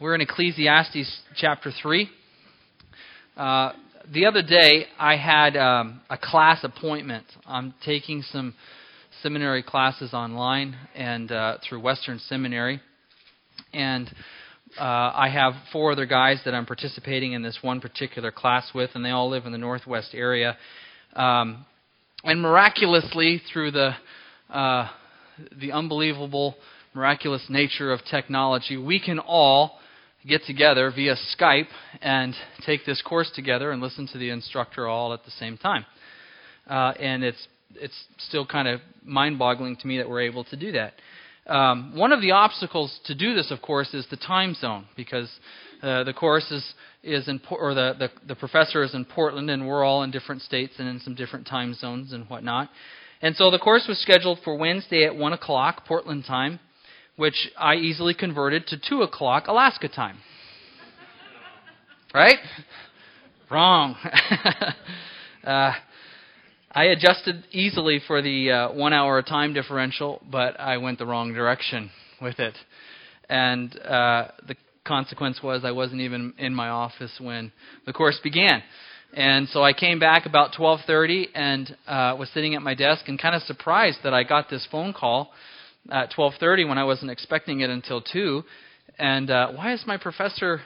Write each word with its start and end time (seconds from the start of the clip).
We're 0.00 0.14
in 0.14 0.22
Ecclesiastes 0.22 1.20
chapter 1.36 1.70
3. 1.70 2.08
Uh, 3.36 3.72
the 4.10 4.24
other 4.24 4.40
day, 4.40 4.86
I 4.98 5.16
had 5.16 5.58
um, 5.58 6.00
a 6.08 6.16
class 6.16 6.64
appointment. 6.64 7.26
I'm 7.44 7.74
taking 7.84 8.22
some 8.22 8.54
seminary 9.22 9.62
classes 9.62 10.14
online 10.14 10.74
and 10.94 11.30
uh, 11.30 11.58
through 11.68 11.80
Western 11.80 12.18
Seminary. 12.18 12.80
And 13.74 14.08
uh, 14.78 14.84
I 14.84 15.28
have 15.34 15.52
four 15.70 15.92
other 15.92 16.06
guys 16.06 16.40
that 16.46 16.54
I'm 16.54 16.64
participating 16.64 17.34
in 17.34 17.42
this 17.42 17.58
one 17.60 17.82
particular 17.82 18.30
class 18.30 18.70
with, 18.74 18.88
and 18.94 19.04
they 19.04 19.10
all 19.10 19.28
live 19.28 19.44
in 19.44 19.52
the 19.52 19.58
Northwest 19.58 20.14
area. 20.14 20.56
Um, 21.14 21.66
and 22.24 22.40
miraculously, 22.40 23.42
through 23.52 23.72
the 23.72 23.90
uh, 24.48 24.88
the 25.60 25.72
unbelievable, 25.72 26.54
miraculous 26.94 27.44
nature 27.50 27.92
of 27.92 28.00
technology, 28.10 28.78
we 28.78 28.98
can 28.98 29.18
all 29.18 29.76
get 30.26 30.42
together 30.44 30.92
via 30.94 31.16
Skype 31.38 31.68
and 32.02 32.34
take 32.66 32.84
this 32.84 33.02
course 33.02 33.30
together 33.34 33.70
and 33.70 33.80
listen 33.80 34.06
to 34.12 34.18
the 34.18 34.30
instructor 34.30 34.86
all 34.86 35.12
at 35.12 35.24
the 35.24 35.30
same 35.32 35.56
time. 35.56 35.86
Uh, 36.68 36.92
and 37.00 37.24
it's 37.24 37.48
it's 37.76 38.04
still 38.18 38.44
kind 38.44 38.66
of 38.66 38.80
mind-boggling 39.04 39.76
to 39.76 39.86
me 39.86 39.98
that 39.98 40.08
we're 40.08 40.22
able 40.22 40.42
to 40.42 40.56
do 40.56 40.72
that. 40.72 40.94
Um, 41.46 41.96
one 41.96 42.12
of 42.12 42.20
the 42.20 42.32
obstacles 42.32 42.98
to 43.06 43.14
do 43.14 43.34
this, 43.34 43.50
of 43.50 43.62
course, 43.62 43.94
is 43.94 44.06
the 44.10 44.16
time 44.16 44.54
zone 44.54 44.86
because 44.96 45.30
uh, 45.82 46.04
the 46.04 46.12
course 46.12 46.50
is 46.50 46.74
is 47.02 47.28
in 47.28 47.40
or 47.50 47.74
the, 47.74 47.94
the 47.98 48.08
the 48.28 48.34
professor 48.34 48.82
is 48.82 48.94
in 48.94 49.04
Portland 49.04 49.48
and 49.50 49.66
we're 49.66 49.84
all 49.84 50.02
in 50.02 50.10
different 50.10 50.42
states 50.42 50.74
and 50.78 50.88
in 50.88 51.00
some 51.00 51.14
different 51.14 51.46
time 51.46 51.74
zones 51.74 52.12
and 52.12 52.28
whatnot. 52.28 52.68
And 53.22 53.36
so 53.36 53.50
the 53.50 53.58
course 53.58 53.86
was 53.88 53.98
scheduled 54.00 54.38
for 54.44 54.56
Wednesday 54.56 55.04
at 55.04 55.14
one 55.14 55.32
o'clock 55.32 55.86
Portland 55.86 56.24
time 56.26 56.60
which 57.20 57.50
I 57.58 57.74
easily 57.74 58.14
converted 58.14 58.66
to 58.68 58.78
2 58.78 59.02
o'clock 59.02 59.46
Alaska 59.46 59.90
time. 59.90 60.16
right? 62.14 62.38
Wrong. 63.50 63.94
uh, 65.44 65.72
I 66.72 66.84
adjusted 66.84 67.44
easily 67.52 68.00
for 68.06 68.22
the 68.22 68.50
uh, 68.50 68.72
one 68.72 68.94
hour 68.94 69.20
time 69.20 69.52
differential, 69.52 70.22
but 70.30 70.58
I 70.58 70.78
went 70.78 70.98
the 70.98 71.04
wrong 71.04 71.34
direction 71.34 71.90
with 72.22 72.38
it. 72.38 72.56
And 73.28 73.78
uh, 73.80 74.28
the 74.48 74.56
consequence 74.86 75.42
was 75.42 75.62
I 75.62 75.72
wasn't 75.72 76.00
even 76.00 76.32
in 76.38 76.54
my 76.54 76.70
office 76.70 77.20
when 77.20 77.52
the 77.84 77.92
course 77.92 78.18
began. 78.24 78.62
And 79.12 79.46
so 79.50 79.62
I 79.62 79.74
came 79.74 79.98
back 79.98 80.24
about 80.24 80.54
12:30 80.54 81.28
and 81.34 81.76
uh, 81.86 82.16
was 82.18 82.30
sitting 82.30 82.54
at 82.54 82.62
my 82.62 82.74
desk 82.74 83.08
and 83.08 83.20
kind 83.20 83.34
of 83.34 83.42
surprised 83.42 83.98
that 84.04 84.14
I 84.14 84.22
got 84.24 84.48
this 84.48 84.66
phone 84.70 84.94
call 84.94 85.32
at 85.90 86.12
12:30 86.12 86.68
when 86.68 86.78
I 86.78 86.84
wasn't 86.84 87.10
expecting 87.10 87.60
it 87.60 87.70
until 87.70 88.00
two. 88.00 88.44
And 88.98 89.30
uh, 89.30 89.52
why 89.52 89.72
is 89.72 89.82
my 89.86 89.96
professor, 89.96 90.60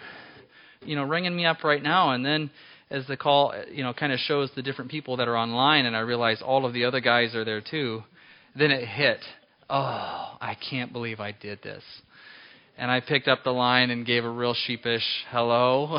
you 0.83 0.97
know, 0.97 1.05
ringing 1.05 1.37
me 1.37 1.47
up 1.47 1.63
right 1.63 1.83
now? 1.83 2.11
And 2.11 2.25
then 2.25 2.51
as 2.91 3.07
the 3.07 3.17
call, 3.17 3.55
you 3.71 3.83
know, 3.83 3.93
kind 3.93 4.13
of 4.13 4.19
shows 4.21 4.51
the 4.55 4.63
different 4.63 4.91
people 4.91 5.17
that 5.17 5.29
are 5.29 5.37
online, 5.37 5.87
and 5.87 5.97
I 5.97 6.01
realize 6.01 6.43
all 6.43 6.65
of 6.67 6.73
the 6.73 6.85
other 6.85 7.01
guys 7.01 7.35
are 7.35 7.45
there 7.45 7.61
too. 7.61 8.03
Then 8.57 8.71
it 8.71 8.87
hit. 8.87 9.21
Oh, 9.69 10.37
I 10.41 10.57
can't 10.71 10.93
believe 10.93 11.21
I 11.21 11.33
did 11.33 11.63
this. 11.63 11.83
And 12.77 12.91
I 12.91 13.01
picked 13.01 13.29
up 13.29 13.45
the 13.45 13.51
line 13.51 13.91
and 13.91 14.05
gave 14.05 14.25
a 14.25 14.31
real 14.31 14.55
sheepish 14.55 15.05
hello. 15.31 15.99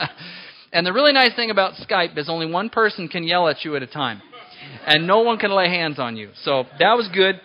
and 0.72 0.86
the 0.86 0.92
really 0.92 1.12
nice 1.12 1.34
thing 1.34 1.50
about 1.50 1.74
Skype 1.74 2.16
is 2.16 2.28
only 2.28 2.50
one 2.50 2.70
person 2.70 3.08
can 3.08 3.24
yell 3.24 3.48
at 3.48 3.64
you 3.64 3.76
at 3.76 3.82
a 3.82 3.86
time. 3.86 4.22
And 4.86 5.06
no 5.06 5.20
one 5.20 5.38
can 5.38 5.50
lay 5.50 5.68
hands 5.68 5.98
on 5.98 6.16
you. 6.16 6.30
So 6.42 6.64
that 6.78 6.96
was 6.96 7.08
good. 7.12 7.40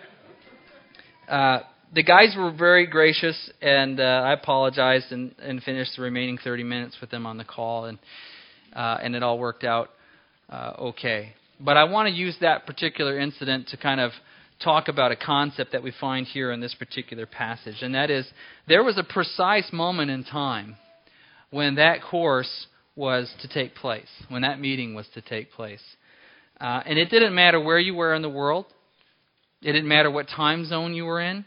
Uh, 1.28 1.60
the 1.94 2.02
guys 2.02 2.34
were 2.36 2.50
very 2.50 2.86
gracious, 2.86 3.50
and 3.60 4.00
uh, 4.00 4.02
I 4.02 4.32
apologized 4.32 5.12
and, 5.12 5.34
and 5.40 5.62
finished 5.62 5.92
the 5.96 6.02
remaining 6.02 6.38
30 6.42 6.64
minutes 6.64 6.96
with 7.00 7.10
them 7.10 7.26
on 7.26 7.36
the 7.36 7.44
call, 7.44 7.84
and 7.84 7.98
uh, 8.74 8.98
and 9.02 9.14
it 9.14 9.22
all 9.22 9.38
worked 9.38 9.64
out 9.64 9.90
uh, 10.48 10.72
okay. 10.78 11.34
But 11.60 11.76
I 11.76 11.84
want 11.84 12.08
to 12.08 12.14
use 12.14 12.36
that 12.40 12.66
particular 12.66 13.18
incident 13.18 13.68
to 13.68 13.76
kind 13.76 14.00
of 14.00 14.12
talk 14.64 14.88
about 14.88 15.12
a 15.12 15.16
concept 15.16 15.72
that 15.72 15.82
we 15.82 15.92
find 16.00 16.26
here 16.26 16.50
in 16.52 16.60
this 16.60 16.74
particular 16.74 17.26
passage, 17.26 17.82
and 17.82 17.94
that 17.94 18.10
is 18.10 18.26
there 18.66 18.82
was 18.82 18.96
a 18.96 19.04
precise 19.04 19.70
moment 19.72 20.10
in 20.10 20.24
time 20.24 20.76
when 21.50 21.74
that 21.74 21.98
course 22.02 22.66
was 22.96 23.32
to 23.42 23.48
take 23.48 23.74
place, 23.74 24.08
when 24.28 24.42
that 24.42 24.60
meeting 24.60 24.94
was 24.94 25.06
to 25.14 25.20
take 25.20 25.52
place. 25.52 25.82
Uh, 26.60 26.82
and 26.86 26.98
it 26.98 27.10
didn't 27.10 27.34
matter 27.34 27.60
where 27.60 27.78
you 27.78 27.94
were 27.94 28.14
in 28.14 28.22
the 28.22 28.28
world. 28.30 28.66
It 29.62 29.72
didn't 29.72 29.88
matter 29.88 30.10
what 30.10 30.28
time 30.28 30.66
zone 30.66 30.94
you 30.94 31.04
were 31.04 31.20
in. 31.20 31.44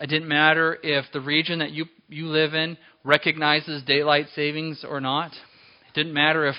It 0.00 0.06
didn't 0.06 0.28
matter 0.28 0.78
if 0.82 1.04
the 1.12 1.20
region 1.20 1.58
that 1.58 1.72
you, 1.72 1.84
you 2.08 2.26
live 2.28 2.54
in 2.54 2.78
recognizes 3.04 3.82
daylight 3.82 4.26
savings 4.34 4.84
or 4.88 5.00
not. 5.00 5.32
It 5.32 5.94
didn't 5.94 6.14
matter 6.14 6.46
if 6.46 6.56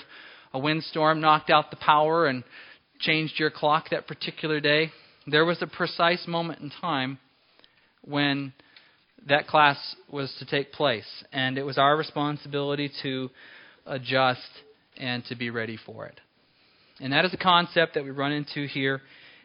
a 0.54 0.60
windstorm 0.60 1.20
knocked 1.20 1.50
out 1.50 1.72
the 1.72 1.78
power 1.78 2.28
and 2.28 2.44
changed 3.00 3.40
your 3.40 3.50
clock 3.50 3.90
that 3.90 4.08
particular 4.08 4.60
day. 4.60 4.92
There 5.26 5.46
was 5.46 5.62
a 5.62 5.68
precise 5.68 6.28
moment 6.28 6.62
in 6.62 6.72
time 6.82 7.18
when 8.04 8.54
that 9.28 9.48
class 9.48 9.78
was 10.12 10.34
to 10.40 10.46
take 10.46 10.72
place, 10.72 11.06
and 11.32 11.58
it 11.58 11.64
was 11.64 11.78
our 11.78 11.96
responsibility 11.96 12.92
to 13.02 13.30
adjust 13.88 14.42
and 14.98 15.24
to 15.26 15.36
be 15.36 15.50
ready 15.50 15.78
for 15.84 16.06
it. 16.06 16.20
And 17.00 17.14
that 17.14 17.26
is 17.26 17.34
a 17.34 17.38
concept 17.38 17.96
that 17.96 18.04
we 18.04 18.12
run 18.12 18.32
into 18.32 18.68
here 18.68 19.02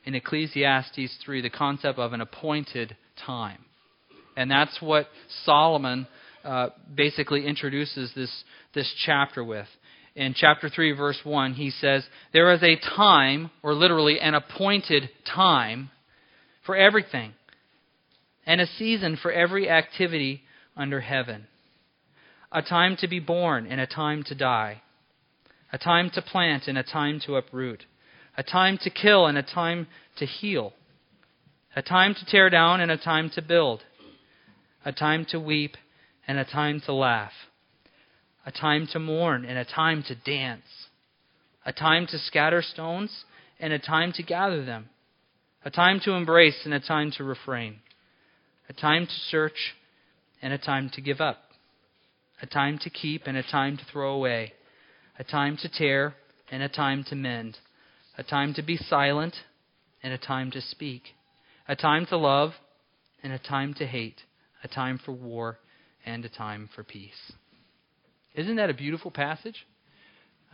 in 0.07 0.15
Ecclesiastes 0.15 1.19
3 1.25 1.43
the 1.43 1.51
concept 1.51 1.99
of 1.99 2.13
an 2.13 2.21
appointed 2.21 2.97
time. 3.27 3.59
And 4.37 4.51
that's 4.51 4.81
what 4.81 5.09
Solomon 5.45 6.07
uh, 6.45 6.69
basically 6.95 7.47
introduces 7.47 8.13
this, 8.15 8.31
this 8.75 8.91
chapter 9.05 9.43
with. 9.43 9.67
In 10.15 10.35
chapter 10.35 10.71
3, 10.71 10.93
verse 10.93 11.19
1, 11.25 11.55
he 11.55 11.71
says, 11.71 12.07
There 12.33 12.53
is 12.53 12.63
a 12.63 12.77
time, 12.97 13.51
or 13.63 13.75
literally 13.75 14.21
an 14.21 14.35
appointed 14.35 15.11
time, 15.35 15.91
for 16.65 16.77
everything, 16.77 17.33
and 18.47 18.61
a 18.61 18.67
season 18.67 19.19
for 19.21 19.31
every 19.31 19.69
activity 19.69 20.43
under 20.77 21.01
heaven. 21.01 21.47
A 22.53 22.63
time 22.63 22.97
to 23.01 23.09
be 23.09 23.21
born 23.21 23.67
and 23.67 23.81
a 23.81 23.87
time 23.87 24.23
to 24.25 24.35
die. 24.35 24.83
A 25.73 25.79
time 25.79 26.11
to 26.15 26.23
plant 26.23 26.67
and 26.67 26.79
a 26.79 26.83
time 26.83 27.21
to 27.27 27.37
uproot 27.37 27.85
a 28.37 28.43
time 28.43 28.79
to 28.83 28.91
kill 28.91 29.27
and 29.27 29.39
a 29.39 29.43
time 29.43 29.87
to 30.19 30.27
heal, 30.27 30.73
a 31.75 31.83
time 31.83 32.15
to 32.15 32.25
tear 32.27 32.51
down 32.51 32.81
and 32.81 32.91
a 32.91 32.97
time 32.97 33.31
to 33.31 33.43
build, 33.43 33.83
a 34.85 34.93
time 34.93 35.27
to 35.31 35.41
weep 35.41 35.77
and 36.29 36.39
a 36.39 36.45
time 36.45 36.81
to 36.85 36.93
laugh, 36.93 37.33
a 38.45 38.53
time 38.53 38.87
to 38.93 38.99
mourn 38.99 39.45
and 39.45 39.59
a 39.59 39.65
time 39.65 40.03
to 40.07 40.15
dance, 40.15 40.89
a 41.65 41.73
time 41.73 42.07
to 42.07 42.19
scatter 42.19 42.63
stones 42.63 43.25
and 43.59 43.73
a 43.73 43.79
time 43.79 44.13
to 44.13 44.23
gather 44.23 44.65
them, 44.65 44.89
a 45.65 45.71
time 45.71 45.99
to 46.05 46.13
embrace 46.13 46.61
and 46.65 46.75
a 46.75 46.81
time 46.81 47.11
to 47.11 47.25
refrain, 47.25 47.77
a 48.69 48.73
time 48.75 49.07
to 49.07 49.13
search 49.31 49.75
and 50.43 50.53
a 50.53 50.59
time 50.59 50.91
to 50.93 51.01
give 51.01 51.21
up, 51.21 51.39
a 52.43 52.47
time 52.47 52.79
to 52.79 52.91
keep 52.91 53.23
and 53.27 53.37
a 53.37 53.43
time 53.43 53.79
to 53.79 53.85
throw 53.91 54.13
away, 54.13 54.53
a 55.19 55.25
time 55.25 55.57
to 55.57 55.69
tear 55.71 56.15
and 56.53 56.63
a 56.63 56.69
time 56.69 57.03
to 57.09 57.15
mend 57.15 57.57
a 58.17 58.23
time 58.23 58.55
to 58.55 58.63
be 58.63 58.77
silent 58.77 59.35
and 60.03 60.13
a 60.13 60.19
time 60.19 60.51
to 60.53 60.61
speak, 60.61 61.03
a 61.69 61.77
time 61.77 62.07
to 62.07 62.17
love 62.17 62.53
and 63.23 63.33
a 63.33 63.39
time 63.39 63.75
to 63.75 63.87
hate, 63.87 64.21
a 64.63 64.69
time 64.69 64.99
for 65.05 65.13
war 65.13 65.59
and 66.05 66.25
a 66.25 66.29
time 66.29 66.69
for 66.75 66.85
peace. 66.85 67.33
Isn't 68.35 68.57
that 68.57 68.71
a 68.71 68.75
beautiful 68.75 69.11
passage? 69.11 69.67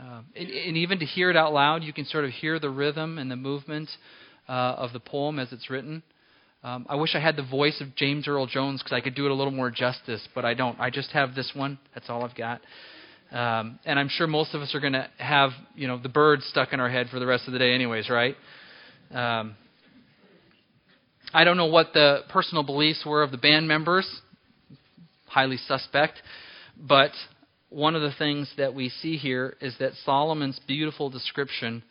Uh, 0.01 0.23
and, 0.35 0.49
and, 0.49 0.77
even 0.77 0.99
to 0.99 1.05
hear 1.05 1.31
it 1.31 1.37
out 1.37 1.53
loud, 1.53 1.83
you 1.83 1.93
can 1.93 2.07
sort 2.07 2.25
of 2.25 2.31
hear 2.31 2.59
the 2.59 2.71
rhythm 2.71 3.19
and 3.19 3.31
the 3.31 3.37
movement 3.37 3.91
uh, 4.49 4.53
of 4.53 4.93
the 4.93 5.01
poem 5.01 5.39
as 5.39 5.53
it's 5.53 5.69
written. 5.69 6.03
Um, 6.65 6.87
I 6.89 6.95
wish 6.95 7.15
I 7.15 7.21
had 7.21 7.37
the 7.37 7.43
voice 7.43 7.81
of 7.81 7.95
James 7.95 8.27
Earl 8.27 8.47
Jones 8.47 8.83
because 8.83 8.97
I 8.97 9.01
could 9.01 9.15
do 9.15 9.27
it 9.27 9.31
a 9.31 9.35
little 9.35 9.53
more 9.53 9.71
justice, 9.71 10.27
but 10.35 10.45
I 10.45 10.55
don't. 10.55 10.79
I 10.81 10.91
just 10.91 11.11
have 11.11 11.35
this 11.35 11.53
one. 11.55 11.79
That's 11.93 12.09
all 12.09 12.25
I've 12.25 12.37
got. 12.37 12.61
Um, 13.33 13.79
and 13.87 13.99
I'm 13.99 14.09
sure 14.11 14.27
most 14.27 14.55
of 14.55 14.61
us 14.61 14.75
are 14.75 14.81
going 14.81 14.93
to 14.93 15.09
have, 15.17 15.51
you 15.75 15.89
know, 15.89 15.99
the 15.99 16.11
Byrds 16.11 16.45
stuck 16.51 16.75
in 16.75 16.81
our 16.81 16.91
head 16.91 17.09
for 17.11 17.19
the 17.19 17.27
rest 17.27 17.47
of 17.47 17.55
the 17.55 17.59
day, 17.59 17.75
anyways, 17.75 18.11
right? 18.11 18.37
Um, 19.11 19.57
I 21.33 21.45
don't 21.45 21.57
know 21.57 21.67
what 21.67 21.95
the 21.95 22.21
personal 22.29 22.63
beliefs 22.63 23.05
were 23.07 23.23
of 23.23 23.31
the 23.31 23.39
band 23.39 23.67
members, 23.67 24.07
highly 25.27 25.57
suspect, 25.57 26.21
but 26.77 27.13
one 27.71 27.95
of 27.95 28.03
the 28.03 28.13
things 28.19 28.53
that 28.59 28.75
we 28.75 28.91
see 28.91 29.17
here 29.17 29.57
is 29.63 29.75
that 29.81 29.93
Solomon's 30.05 30.61
beautiful 30.67 31.09
description 31.09 31.83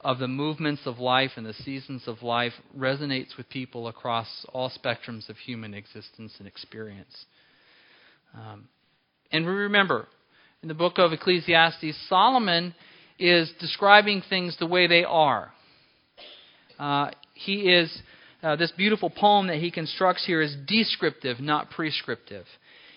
of 0.00 0.18
the 0.18 0.26
movements 0.26 0.82
of 0.86 0.98
life 0.98 1.32
and 1.36 1.46
the 1.46 1.52
seasons 1.52 2.02
of 2.08 2.22
life 2.22 2.54
resonates 2.76 3.36
with 3.36 3.48
people 3.48 3.86
across 3.86 4.26
all 4.52 4.70
spectrums 4.70 5.28
of 5.28 5.36
human 5.36 5.72
existence 5.72 6.32
and 6.38 6.48
experience. 6.48 7.26
Um, 8.34 8.68
and 9.30 9.46
we 9.46 9.52
remember, 9.52 10.08
in 10.62 10.68
the 10.68 10.74
book 10.74 10.98
of 10.98 11.12
Ecclesiastes, 11.12 11.96
Solomon 12.08 12.74
is 13.18 13.50
describing 13.60 14.22
things 14.28 14.56
the 14.58 14.66
way 14.66 14.86
they 14.86 15.04
are. 15.04 15.52
Uh, 16.78 17.10
he 17.32 17.72
is, 17.72 18.02
uh, 18.42 18.56
this 18.56 18.70
beautiful 18.72 19.08
poem 19.08 19.46
that 19.46 19.56
he 19.56 19.70
constructs 19.70 20.26
here 20.26 20.42
is 20.42 20.54
descriptive, 20.66 21.40
not 21.40 21.70
prescriptive. 21.70 22.44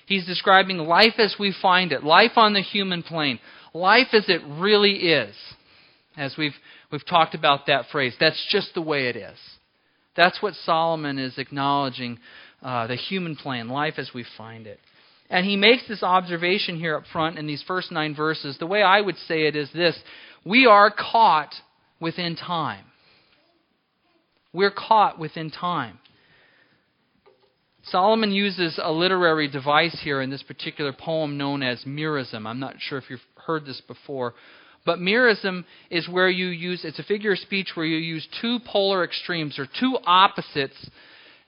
He's 0.05 0.25
describing 0.25 0.77
life 0.79 1.13
as 1.17 1.35
we 1.39 1.55
find 1.61 1.93
it, 1.93 2.03
life 2.03 2.33
on 2.35 2.53
the 2.53 2.61
human 2.61 3.01
plane, 3.01 3.39
life 3.73 4.07
as 4.11 4.25
it 4.27 4.41
really 4.45 4.95
is. 4.95 5.33
As 6.17 6.35
we've, 6.37 6.55
we've 6.91 7.05
talked 7.05 7.33
about 7.33 7.67
that 7.67 7.85
phrase, 7.91 8.13
that's 8.19 8.45
just 8.51 8.73
the 8.73 8.81
way 8.81 9.07
it 9.07 9.15
is. 9.15 9.37
That's 10.17 10.41
what 10.41 10.53
Solomon 10.65 11.17
is 11.17 11.37
acknowledging 11.37 12.19
uh, 12.61 12.87
the 12.87 12.95
human 12.95 13.37
plane, 13.37 13.69
life 13.69 13.95
as 13.97 14.11
we 14.13 14.25
find 14.37 14.67
it. 14.67 14.79
And 15.33 15.47
he 15.47 15.57
makes 15.57 15.87
this 15.87 16.03
observation 16.03 16.77
here 16.77 16.95
up 16.95 17.05
front 17.11 17.39
in 17.39 17.47
these 17.47 17.63
first 17.63 17.91
nine 17.91 18.13
verses. 18.13 18.55
The 18.59 18.67
way 18.67 18.83
I 18.83 19.01
would 19.01 19.17
say 19.17 19.47
it 19.47 19.55
is 19.55 19.67
this 19.73 19.97
we 20.45 20.67
are 20.67 20.91
caught 20.91 21.55
within 21.99 22.35
time. 22.35 22.85
We're 24.53 24.69
caught 24.69 25.17
within 25.17 25.49
time. 25.49 25.97
Solomon 27.85 28.31
uses 28.31 28.79
a 28.81 28.91
literary 28.91 29.47
device 29.47 29.99
here 30.03 30.21
in 30.21 30.29
this 30.29 30.43
particular 30.43 30.93
poem 30.93 31.35
known 31.35 31.63
as 31.63 31.83
merism. 31.83 32.45
I'm 32.45 32.59
not 32.59 32.75
sure 32.77 32.99
if 32.99 33.09
you've 33.09 33.19
heard 33.35 33.65
this 33.65 33.81
before. 33.87 34.35
But 34.85 34.99
merism 34.99 35.65
is 35.89 36.07
where 36.07 36.29
you 36.29 36.49
use, 36.49 36.85
it's 36.85 36.99
a 36.99 37.03
figure 37.03 37.31
of 37.31 37.39
speech 37.39 37.71
where 37.73 37.87
you 37.87 37.97
use 37.97 38.27
two 38.39 38.59
polar 38.67 39.03
extremes 39.03 39.57
or 39.57 39.65
two 39.79 39.97
opposites, 40.05 40.77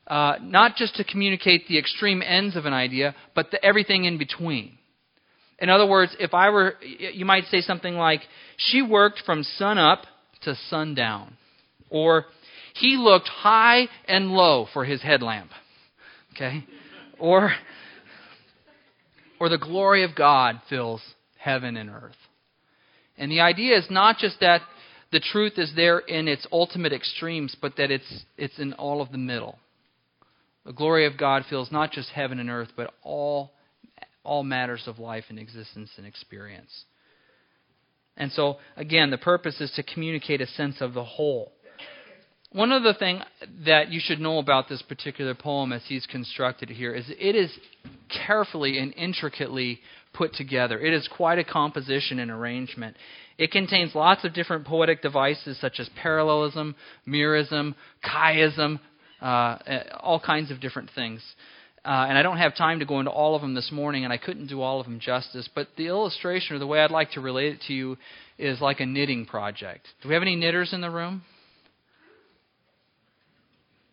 uh, 0.07 0.35
not 0.41 0.75
just 0.75 0.95
to 0.95 1.03
communicate 1.03 1.67
the 1.67 1.79
extreme 1.79 2.21
ends 2.21 2.55
of 2.55 2.65
an 2.65 2.73
idea, 2.73 3.15
but 3.33 3.51
the, 3.51 3.63
everything 3.63 4.05
in 4.05 4.17
between. 4.17 4.77
In 5.59 5.69
other 5.69 5.85
words, 5.87 6.15
if 6.19 6.33
I 6.33 6.49
were, 6.49 6.75
you 6.81 7.25
might 7.25 7.45
say 7.45 7.61
something 7.61 7.95
like, 7.95 8.21
she 8.57 8.81
worked 8.81 9.23
from 9.25 9.43
sun 9.43 9.77
up 9.77 10.03
to 10.41 10.55
sundown. 10.69 11.37
Or, 11.89 12.25
he 12.75 12.97
looked 12.97 13.29
high 13.29 13.87
and 14.07 14.31
low 14.31 14.67
for 14.73 14.83
his 14.83 15.01
headlamp. 15.01 15.49
Okay? 16.35 16.65
Or, 17.17 17.53
or 19.39 19.47
the 19.49 19.57
glory 19.57 20.03
of 20.03 20.15
God 20.15 20.61
fills 20.69 21.01
heaven 21.37 21.77
and 21.77 21.89
earth. 21.89 22.15
And 23.17 23.31
the 23.31 23.39
idea 23.39 23.77
is 23.77 23.85
not 23.89 24.17
just 24.17 24.41
that 24.41 24.61
the 25.13 25.21
truth 25.21 25.53
is 25.57 25.71
there 25.75 25.99
in 25.99 26.27
its 26.27 26.45
ultimate 26.51 26.91
extremes, 26.91 27.55
but 27.61 27.77
that 27.77 27.91
it's, 27.91 28.25
it's 28.37 28.59
in 28.59 28.73
all 28.73 29.01
of 29.01 29.11
the 29.13 29.17
middle. 29.17 29.57
The 30.65 30.73
glory 30.73 31.05
of 31.05 31.17
God 31.17 31.45
fills 31.49 31.71
not 31.71 31.91
just 31.91 32.09
heaven 32.09 32.39
and 32.39 32.49
earth, 32.49 32.69
but 32.75 32.93
all, 33.03 33.53
all 34.23 34.43
matters 34.43 34.83
of 34.87 34.99
life 34.99 35.25
and 35.29 35.37
existence 35.37 35.91
and 35.97 36.05
experience. 36.05 36.85
And 38.17 38.31
so, 38.31 38.57
again, 38.75 39.11
the 39.11 39.17
purpose 39.17 39.59
is 39.61 39.71
to 39.75 39.83
communicate 39.83 40.41
a 40.41 40.47
sense 40.47 40.77
of 40.81 40.93
the 40.93 41.03
whole. 41.03 41.51
One 42.51 42.71
other 42.71 42.93
thing 42.93 43.21
that 43.65 43.91
you 43.91 43.99
should 44.01 44.21
know 44.21 44.39
about 44.39 44.69
this 44.69 44.81
particular 44.81 45.35
poem 45.35 45.73
as 45.73 45.81
he's 45.87 46.05
constructed 46.05 46.69
here 46.69 46.95
is 46.95 47.05
it 47.09 47.35
is 47.35 47.51
carefully 48.25 48.77
and 48.77 48.93
intricately 48.95 49.81
put 50.13 50.33
together. 50.33 50.79
It 50.79 50.93
is 50.93 51.09
quite 51.17 51.37
a 51.37 51.43
composition 51.43 52.17
and 52.17 52.31
arrangement. 52.31 52.95
It 53.37 53.51
contains 53.51 53.93
lots 53.93 54.23
of 54.23 54.33
different 54.33 54.65
poetic 54.65 55.01
devices 55.01 55.59
such 55.59 55.81
as 55.81 55.89
parallelism, 56.01 56.75
merism, 57.05 57.75
chiasm, 58.05 58.79
uh, 59.21 59.57
all 59.99 60.19
kinds 60.19 60.51
of 60.51 60.59
different 60.59 60.89
things. 60.95 61.21
Uh, 61.85 62.07
and 62.09 62.17
I 62.17 62.23
don't 62.23 62.37
have 62.37 62.55
time 62.55 62.79
to 62.79 62.85
go 62.85 62.99
into 62.99 63.11
all 63.11 63.35
of 63.35 63.43
them 63.43 63.53
this 63.53 63.71
morning, 63.71 64.05
and 64.05 64.11
I 64.11 64.17
couldn't 64.17 64.47
do 64.47 64.61
all 64.61 64.79
of 64.79 64.87
them 64.87 64.99
justice. 64.99 65.47
But 65.53 65.67
the 65.77 65.85
illustration, 65.87 66.55
or 66.55 66.59
the 66.59 66.65
way 66.65 66.79
I'd 66.79 66.89
like 66.89 67.11
to 67.11 67.21
relate 67.21 67.53
it 67.53 67.61
to 67.67 67.73
you, 67.73 67.97
is 68.39 68.59
like 68.59 68.79
a 68.79 68.87
knitting 68.87 69.27
project. 69.27 69.87
Do 70.01 70.09
we 70.09 70.15
have 70.15 70.23
any 70.23 70.35
knitters 70.35 70.73
in 70.73 70.81
the 70.81 70.89
room? 70.89 71.21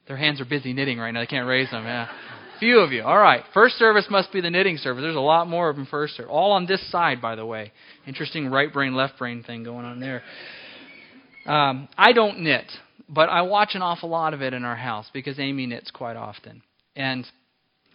Their 0.08 0.16
hands 0.16 0.40
are 0.40 0.46
busy 0.46 0.72
knitting 0.72 0.98
right 0.98 1.10
now. 1.10 1.20
They 1.20 1.26
can't 1.26 1.46
raise 1.46 1.70
them. 1.70 1.84
Yeah. 1.84 2.08
Few 2.60 2.78
of 2.78 2.92
you. 2.92 3.02
All 3.02 3.18
right. 3.18 3.42
First 3.52 3.76
service 3.76 4.06
must 4.08 4.32
be 4.32 4.40
the 4.40 4.50
knitting 4.50 4.76
service. 4.78 5.02
There's 5.02 5.16
a 5.16 5.20
lot 5.20 5.48
more 5.48 5.68
of 5.68 5.76
them 5.76 5.86
first 5.90 6.16
service. 6.16 6.30
All 6.32 6.52
on 6.52 6.66
this 6.66 6.90
side, 6.90 7.20
by 7.20 7.34
the 7.34 7.44
way. 7.44 7.72
Interesting 8.06 8.48
right 8.48 8.72
brain, 8.72 8.94
left 8.94 9.18
brain 9.18 9.42
thing 9.42 9.64
going 9.64 9.84
on 9.84 10.00
there. 10.00 10.22
Um, 11.44 11.88
I 11.98 12.12
don't 12.12 12.40
knit, 12.40 12.66
but 13.08 13.28
I 13.28 13.42
watch 13.42 13.70
an 13.74 13.82
awful 13.82 14.08
lot 14.08 14.34
of 14.34 14.42
it 14.42 14.54
in 14.54 14.64
our 14.64 14.76
house 14.76 15.08
because 15.12 15.38
Amy 15.38 15.66
knits 15.66 15.90
quite 15.90 16.16
often. 16.16 16.62
And 16.96 17.26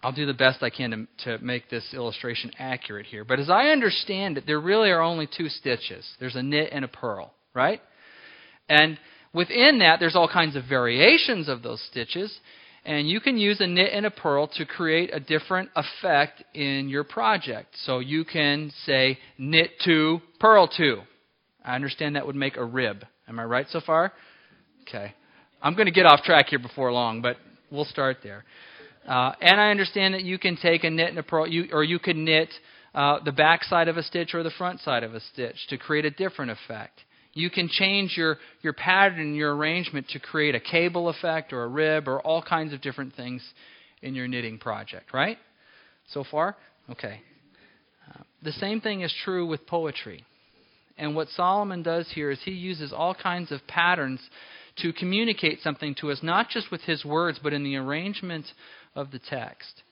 I'll 0.04 0.12
do 0.12 0.25
the 0.25 0.33
best 0.33 0.62
I 0.62 0.69
can 0.69 1.07
to, 1.25 1.38
to 1.38 1.44
make 1.44 1.69
this 1.69 1.94
illustration 1.94 2.51
accurate 2.59 3.06
here. 3.06 3.24
But 3.24 3.39
as 3.39 3.50
I 3.50 3.68
understand 3.69 4.38
it, 4.38 4.45
there 4.45 4.59
really 4.59 4.89
are 4.89 5.01
only 5.01 5.27
two 5.27 5.50
stitches 5.50 6.07
there's 6.19 6.36
a 6.36 6.44
knit 6.44 6.69
and 6.71 6.86
a 6.86 6.88
purl, 6.88 7.33
right? 7.54 7.81
And 8.69 8.98
Within 9.38 9.80
that, 9.80 10.00
there's 10.00 10.15
all 10.15 10.27
kinds 10.27 10.56
of 10.56 10.63
variations 10.65 11.48
of 11.48 11.62
those 11.62 11.80
stitches, 11.92 12.39
and 12.86 13.07
you 13.07 13.19
can 13.19 13.38
use 13.38 13.59
a 13.59 13.68
knit 13.68 13.92
and 13.94 14.06
a 14.06 14.09
purl 14.09 14.48
to 14.56 14.65
create 14.65 15.12
a 15.13 15.19
different 15.19 15.69
effect 15.75 16.44
in 16.56 16.89
your 16.89 17.04
project. 17.04 17.75
So 17.83 18.00
you 18.00 18.24
can 18.24 18.71
say 18.86 19.19
knit 19.38 19.71
two, 19.83 20.21
purl 20.39 20.68
two. 20.68 21.01
I 21.63 21.75
understand 21.75 22.15
that 22.15 22.25
would 22.25 22.36
make 22.36 22.57
a 22.57 22.63
rib. 22.63 23.06
Am 23.27 23.39
I 23.39 23.44
right 23.44 23.68
so 23.69 23.80
far? 23.80 24.13
Okay. 24.88 25.13
I'm 25.62 25.74
going 25.74 25.88
to 25.88 25.92
get 25.92 26.06
off 26.06 26.24
track 26.24 26.48
here 26.48 26.60
before 26.60 26.92
long, 26.94 27.22
but 27.22 27.38
we'll 27.69 27.86
start 27.86 28.18
there. 28.24 28.45
Uh, 29.07 29.34
and 29.42 29.60
I 29.60 29.72
understand 29.72 30.13
that 30.13 30.24
you 30.24 30.38
can 30.38 30.56
take 30.56 30.84
a 30.84 30.89
knit 30.89 31.10
and 31.10 31.18
a 31.18 31.24
purl, 31.24 31.48
you, 31.48 31.68
or 31.74 31.84
you 31.84 32.00
could 32.00 32.16
knit 32.16 32.50
uh, 32.94 33.19
the 33.24 33.31
back 33.31 33.63
side 33.63 33.88
of 33.88 33.98
a 33.98 34.04
stitch 34.04 34.34
or 34.34 34.44
the 34.44 34.51
front 34.51 34.80
side 34.81 35.04
of 35.04 35.13
a 35.13 35.19
stitch 35.19 35.56
to 35.69 35.78
create 35.78 36.06
a 36.06 36.12
different 36.12 36.51
effect. 36.51 37.01
You 37.34 37.50
can 37.50 37.68
change 37.69 38.16
your, 38.16 38.38
your 38.62 38.74
pattern, 38.74 39.19
and 39.19 39.36
your 39.36 39.56
arrangement 39.56 40.07
to 40.10 40.19
create 40.19 40.56
a 40.56 40.60
cable 40.60 41.10
effect 41.10 41.54
or 41.54 41.63
a 41.63 41.68
rib 41.68 42.07
or 42.07 42.19
all 42.22 42.42
kinds 42.42 42.74
of 42.74 42.81
different 42.81 43.13
things 43.16 43.42
in 44.01 44.16
your 44.16 44.28
knitting 44.28 44.57
project, 44.57 45.13
right? 45.13 45.38
So 46.13 46.24
far? 46.30 46.56
Okay. 46.90 47.22
Uh, 48.10 48.24
the 48.42 48.54
same 48.54 48.80
thing 48.81 49.01
is 49.01 49.13
true 49.24 49.45
with 49.45 49.68
poetry. 49.68 50.24
And 50.98 51.16
what 51.16 51.28
Solomon 51.30 51.83
does 51.83 52.10
here 52.13 52.31
is 52.31 52.40
he 52.44 52.51
uses 52.51 52.92
all 52.92 53.13
kinds 53.13 53.51
of 53.51 53.66
patterns 53.68 54.19
to 54.82 54.94
communicate 54.94 55.62
something 55.62 55.96
to 55.96 56.12
us, 56.12 56.20
not 56.22 56.50
just 56.50 56.72
with 56.72 56.82
his 56.82 57.04
words, 57.04 57.40
but 57.42 57.54
in 57.54 57.64
the 57.64 57.76
arrangement 57.76 58.46
of 58.96 59.12
the 59.12 59.20
text. 59.20 59.84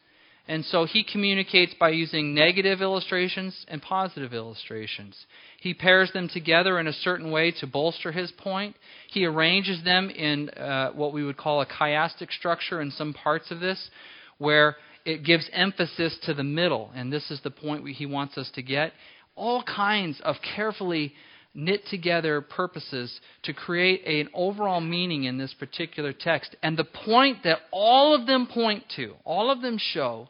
And 0.47 0.63
so 0.65 0.85
he 0.85 1.03
communicates 1.03 1.73
by 1.79 1.89
using 1.89 2.35
negative 2.35 2.81
illustrations 2.81 3.65
and 3.67 3.81
positive 3.81 4.31
illustrations. 4.31 5.15
He 5.59 5.73
pairs 5.73 6.11
them 6.13 6.29
together 6.31 6.79
in 6.79 6.85
a 6.87 6.93
certain 6.93 7.31
way 7.31 7.51
to 7.59 7.67
bolster 7.67 8.11
his 8.11 8.31
point. 8.31 8.75
He 9.09 9.25
arranges 9.25 9.83
them 9.83 10.11
in 10.11 10.49
uh, 10.49 10.91
what 10.91 11.13
we 11.13 11.23
would 11.23 11.37
call 11.37 11.61
a 11.61 11.65
chiastic 11.65 12.31
structure 12.31 12.79
in 12.79 12.91
some 12.91 13.13
parts 13.13 13.49
of 13.49 13.59
this, 13.59 13.89
where 14.37 14.75
it 15.03 15.23
gives 15.23 15.49
emphasis 15.51 16.15
to 16.25 16.35
the 16.35 16.43
middle. 16.43 16.91
And 16.95 17.11
this 17.11 17.31
is 17.31 17.41
the 17.41 17.51
point 17.51 17.87
he 17.87 18.05
wants 18.05 18.37
us 18.37 18.51
to 18.53 18.61
get. 18.61 18.93
All 19.35 19.63
kinds 19.63 20.21
of 20.23 20.35
carefully 20.55 21.13
knit 21.55 21.81
together 21.87 22.41
purposes 22.41 23.19
to 23.43 23.53
create 23.53 24.05
an 24.05 24.29
overall 24.33 24.81
meaning 24.81 25.23
in 25.23 25.37
this 25.37 25.53
particular 25.53 26.13
text. 26.13 26.55
And 26.61 26.77
the 26.77 26.83
point 26.83 27.39
that 27.43 27.59
all 27.71 28.13
of 28.13 28.27
them 28.27 28.47
point 28.47 28.83
to, 28.97 29.13
all 29.23 29.49
of 29.49 29.61
them 29.61 29.77
show, 29.79 30.27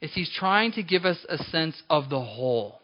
is 0.00 0.12
he's 0.14 0.30
trying 0.38 0.72
to 0.72 0.82
give 0.82 1.04
us 1.04 1.18
a 1.28 1.38
sense 1.38 1.80
of 1.90 2.08
the 2.08 2.20
whole, 2.20 2.80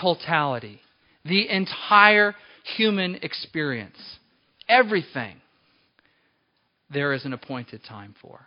totality, 0.00 0.80
the 1.24 1.48
entire 1.48 2.34
human 2.76 3.16
experience. 3.16 3.98
Everything 4.68 5.36
there 6.90 7.12
is 7.12 7.24
an 7.24 7.32
appointed 7.32 7.82
time 7.88 8.14
for. 8.22 8.40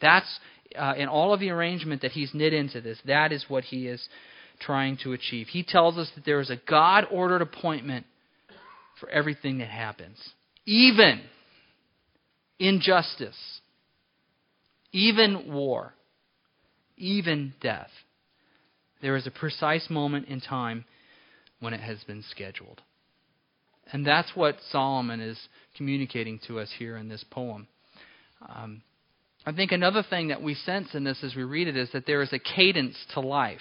That's 0.00 0.38
uh, 0.76 0.94
in 0.96 1.08
all 1.08 1.32
of 1.32 1.40
the 1.40 1.50
arrangement 1.50 2.02
that 2.02 2.12
he's 2.12 2.32
knit 2.34 2.52
into 2.52 2.80
this, 2.80 2.98
that 3.06 3.32
is 3.32 3.44
what 3.48 3.64
he 3.64 3.86
is 3.86 4.06
trying 4.64 4.98
to 5.02 5.12
achieve. 5.12 5.48
He 5.48 5.62
tells 5.62 5.98
us 5.98 6.10
that 6.14 6.24
there 6.24 6.40
is 6.40 6.50
a 6.50 6.60
God 6.68 7.04
ordered 7.10 7.42
appointment 7.42 8.06
for 9.00 9.08
everything 9.08 9.58
that 9.58 9.68
happens, 9.68 10.18
even 10.64 11.22
injustice, 12.58 13.60
even 14.92 15.52
war, 15.52 15.94
even 16.96 17.54
death. 17.60 17.90
There 19.00 19.16
is 19.16 19.26
a 19.26 19.30
precise 19.32 19.90
moment 19.90 20.28
in 20.28 20.40
time 20.40 20.84
when 21.60 21.74
it 21.74 21.80
has 21.80 22.02
been 22.04 22.22
scheduled. 22.30 22.80
And 23.92 24.06
that's 24.06 24.30
what 24.34 24.56
Solomon 24.70 25.20
is 25.20 25.38
communicating 25.76 26.38
to 26.46 26.60
us 26.60 26.70
here 26.78 26.96
in 26.96 27.08
this 27.08 27.24
poem. 27.30 27.66
Um, 28.48 28.82
I 29.44 29.52
think 29.52 29.72
another 29.72 30.04
thing 30.08 30.28
that 30.28 30.42
we 30.42 30.54
sense 30.54 30.94
in 30.94 31.02
this 31.02 31.18
as 31.24 31.34
we 31.34 31.42
read 31.42 31.66
it 31.66 31.76
is 31.76 31.90
that 31.92 32.06
there 32.06 32.22
is 32.22 32.32
a 32.32 32.38
cadence 32.38 32.96
to 33.14 33.20
life. 33.20 33.58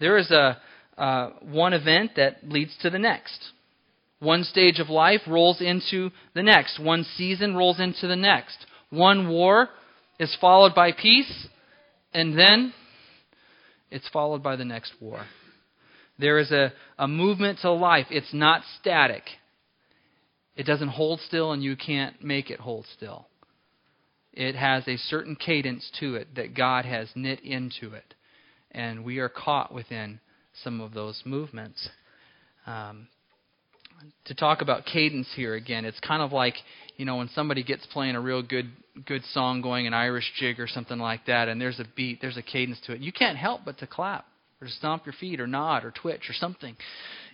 There 0.00 0.16
is 0.18 0.30
a 0.30 0.58
uh, 0.96 1.30
one 1.42 1.72
event 1.72 2.12
that 2.16 2.48
leads 2.48 2.76
to 2.82 2.90
the 2.90 2.98
next. 2.98 3.52
One 4.20 4.42
stage 4.42 4.80
of 4.80 4.88
life 4.88 5.20
rolls 5.28 5.60
into 5.60 6.10
the 6.34 6.42
next. 6.42 6.80
One 6.80 7.04
season 7.16 7.54
rolls 7.54 7.78
into 7.78 8.08
the 8.08 8.16
next. 8.16 8.66
One 8.90 9.28
war 9.28 9.68
is 10.18 10.36
followed 10.40 10.74
by 10.74 10.90
peace, 10.92 11.46
and 12.12 12.36
then 12.36 12.74
it's 13.90 14.08
followed 14.08 14.42
by 14.42 14.56
the 14.56 14.64
next 14.64 14.94
war. 15.00 15.24
There 16.18 16.40
is 16.40 16.50
a, 16.50 16.72
a 16.98 17.06
movement 17.06 17.60
to 17.60 17.70
life. 17.70 18.06
It's 18.10 18.34
not 18.34 18.62
static. 18.80 19.22
It 20.56 20.66
doesn't 20.66 20.88
hold 20.88 21.20
still, 21.20 21.52
and 21.52 21.62
you 21.62 21.76
can't 21.76 22.20
make 22.24 22.50
it 22.50 22.58
hold 22.58 22.86
still. 22.96 23.28
it 24.32 24.54
has 24.54 24.86
a 24.86 24.96
certain 24.96 25.36
cadence 25.36 25.90
to 26.00 26.14
it 26.14 26.34
that 26.36 26.54
God 26.54 26.84
has 26.84 27.08
knit 27.14 27.40
into 27.40 27.92
it. 27.92 28.14
And 28.72 29.04
we 29.04 29.18
are 29.18 29.28
caught 29.28 29.72
within 29.72 30.20
some 30.62 30.80
of 30.80 30.92
those 30.92 31.22
movements. 31.24 31.88
Um, 32.66 33.08
to 34.26 34.34
talk 34.34 34.60
about 34.60 34.84
cadence 34.84 35.28
here 35.34 35.54
again, 35.54 35.84
it's 35.84 35.98
kind 36.00 36.22
of 36.22 36.32
like 36.32 36.54
you 36.96 37.04
know 37.04 37.16
when 37.16 37.28
somebody 37.34 37.62
gets 37.62 37.86
playing 37.86 38.14
a 38.14 38.20
real 38.20 38.42
good 38.42 38.70
good 39.06 39.22
song 39.32 39.60
going 39.62 39.86
an 39.86 39.94
Irish 39.94 40.30
jig 40.38 40.60
or 40.60 40.66
something 40.66 40.98
like 40.98 41.26
that, 41.26 41.48
and 41.48 41.60
there's 41.60 41.80
a 41.80 41.84
beat, 41.96 42.20
there's 42.20 42.36
a 42.36 42.42
cadence 42.42 42.78
to 42.86 42.92
it. 42.92 43.00
You 43.00 43.12
can't 43.12 43.36
help 43.36 43.62
but 43.64 43.78
to 43.78 43.86
clap 43.86 44.26
or 44.60 44.66
to 44.66 44.72
stomp 44.72 45.06
your 45.06 45.14
feet 45.14 45.40
or 45.40 45.46
nod 45.46 45.84
or 45.84 45.90
twitch 45.90 46.28
or 46.28 46.32
something. 46.32 46.76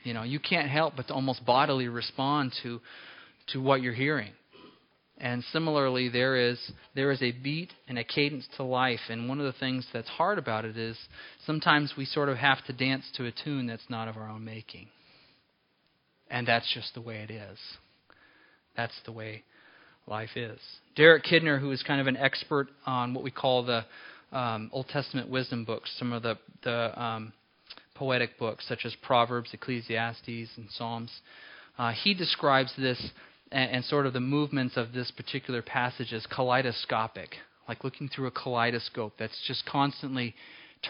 You 0.05 0.14
know, 0.14 0.23
you 0.23 0.38
can't 0.38 0.69
help 0.69 0.95
but 0.97 1.09
to 1.09 1.14
almost 1.14 1.45
bodily 1.45 1.88
respond 1.88 2.53
to 2.62 2.81
to 3.49 3.61
what 3.61 3.83
you're 3.83 3.95
hearing. 3.95 4.33
And 5.18 5.44
similarly, 5.52 6.09
there 6.09 6.37
is 6.37 6.59
there 6.94 7.12
is 7.12 7.23
a 7.23 7.30
beat 7.30 7.73
and 7.88 7.99
a 7.99 8.04
cadence 8.04 8.49
to 8.56 8.64
life. 8.64 9.00
And 9.09 9.28
one 9.28 9.38
of 9.38 9.47
the 9.47 9.59
things 9.59 9.87
that's 9.92 10.09
hard 10.09 10.38
about 10.38 10.64
it 10.64 10.76
is 10.76 10.99
sometimes 11.47 11.94
we 11.97 12.04
sort 12.04 12.28
of 12.28 12.37
have 12.38 12.64
to 12.66 12.73
dance 12.73 13.04
to 13.14 13.26
a 13.26 13.33
tune 13.33 13.66
that's 13.66 13.88
not 13.88 14.09
of 14.09 14.16
our 14.16 14.28
own 14.28 14.44
making. 14.44 14.88
And 16.30 16.49
that's 16.49 16.73
just 16.75 16.94
the 16.94 17.00
way 17.00 17.18
it 17.18 17.30
is. 17.30 17.59
That's 18.76 18.94
the 19.04 19.12
way 19.12 19.44
life 20.06 20.37
is. 20.37 20.59
Derek 20.97 21.25
Kidner, 21.25 21.61
who 21.61 21.71
is 21.71 21.83
kind 21.85 22.00
of 22.00 22.09
an 22.09 22.16
expert 22.16 22.68
on 22.85 23.14
what 23.14 23.23
we 23.23 23.30
call 23.30 23.64
the 23.64 23.85
um, 24.33 24.68
Old 24.73 24.88
Testament 24.88 25.30
wisdom 25.30 25.64
books, 25.64 25.94
some 25.99 26.12
of 26.12 26.23
the 26.23 26.37
the 26.64 27.00
um, 27.00 27.33
poetic 27.94 28.37
books 28.38 28.66
such 28.68 28.85
as 28.85 28.94
Proverbs, 29.02 29.50
Ecclesiastes, 29.52 30.26
and 30.56 30.68
Psalms, 30.71 31.12
uh, 31.78 31.92
he 31.92 32.14
describes 32.14 32.73
this 32.76 33.11
and, 33.54 33.70
and 33.70 33.84
sort 33.84 34.04
of 34.04 34.12
the 34.12 34.20
movements 34.20 34.76
of 34.76 34.92
this 34.92 35.11
particular 35.12 35.62
passage 35.62 36.12
as 36.12 36.26
kaleidoscopic, 36.26 37.37
like 37.68 37.84
looking 37.84 38.08
through 38.08 38.26
a 38.26 38.30
kaleidoscope 38.32 39.14
that's 39.18 39.40
just 39.46 39.64
constantly 39.64 40.34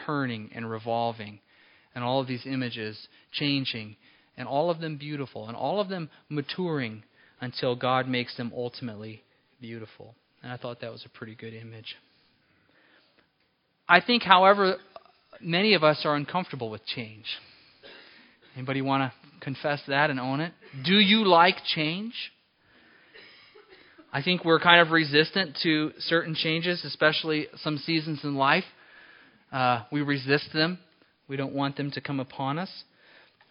turning 0.06 0.50
and 0.54 0.68
revolving, 0.68 1.38
and 1.94 2.02
all 2.02 2.20
of 2.20 2.26
these 2.26 2.44
images 2.46 3.06
changing, 3.32 3.94
and 4.36 4.48
all 4.48 4.70
of 4.70 4.80
them 4.80 4.96
beautiful, 4.96 5.46
and 5.46 5.56
all 5.56 5.78
of 5.78 5.88
them 5.88 6.08
maturing 6.28 7.04
until 7.40 7.76
God 7.76 8.08
makes 8.08 8.36
them 8.36 8.50
ultimately 8.56 9.22
beautiful. 9.60 10.14
And 10.42 10.50
I 10.50 10.56
thought 10.56 10.80
that 10.80 10.90
was 10.90 11.04
a 11.04 11.10
pretty 11.10 11.34
good 11.34 11.54
image. 11.54 11.94
I 13.86 14.00
think, 14.00 14.22
however, 14.22 14.76
many 15.40 15.74
of 15.74 15.84
us 15.84 16.00
are 16.06 16.16
uncomfortable 16.16 16.70
with 16.70 16.84
change. 16.86 17.26
Anybody 18.56 18.80
want 18.80 19.12
to 19.12 19.40
confess 19.40 19.82
that 19.88 20.08
and 20.08 20.18
own 20.18 20.40
it? 20.40 20.54
Do 20.84 20.94
you 20.94 21.26
like 21.26 21.56
change? 21.74 22.14
I 24.14 24.22
think 24.22 24.44
we're 24.44 24.60
kind 24.60 24.80
of 24.80 24.92
resistant 24.92 25.58
to 25.64 25.90
certain 25.98 26.36
changes, 26.36 26.84
especially 26.84 27.48
some 27.56 27.78
seasons 27.78 28.20
in 28.22 28.36
life. 28.36 28.62
Uh, 29.50 29.82
we 29.90 30.02
resist 30.02 30.50
them. 30.54 30.78
We 31.26 31.36
don't 31.36 31.52
want 31.52 31.76
them 31.76 31.90
to 31.90 32.00
come 32.00 32.20
upon 32.20 32.60
us. 32.60 32.70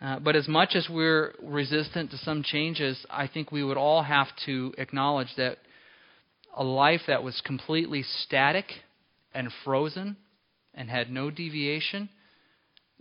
Uh, 0.01 0.19
but 0.19 0.37
as 0.37 0.47
much 0.47 0.69
as 0.75 0.87
we're 0.89 1.33
resistant 1.43 2.11
to 2.11 2.17
some 2.17 2.43
changes, 2.43 3.05
I 3.09 3.27
think 3.27 3.51
we 3.51 3.61
would 3.61 3.75
all 3.75 4.03
have 4.03 4.27
to 4.45 4.73
acknowledge 4.77 5.27
that 5.35 5.57
a 6.55 6.63
life 6.63 7.01
that 7.07 7.23
was 7.23 7.41
completely 7.43 8.03
static 8.21 8.65
and 9.33 9.49
frozen 9.65 10.15
and 10.73 10.89
had 10.89 11.11
no 11.11 11.29
deviation 11.29 12.07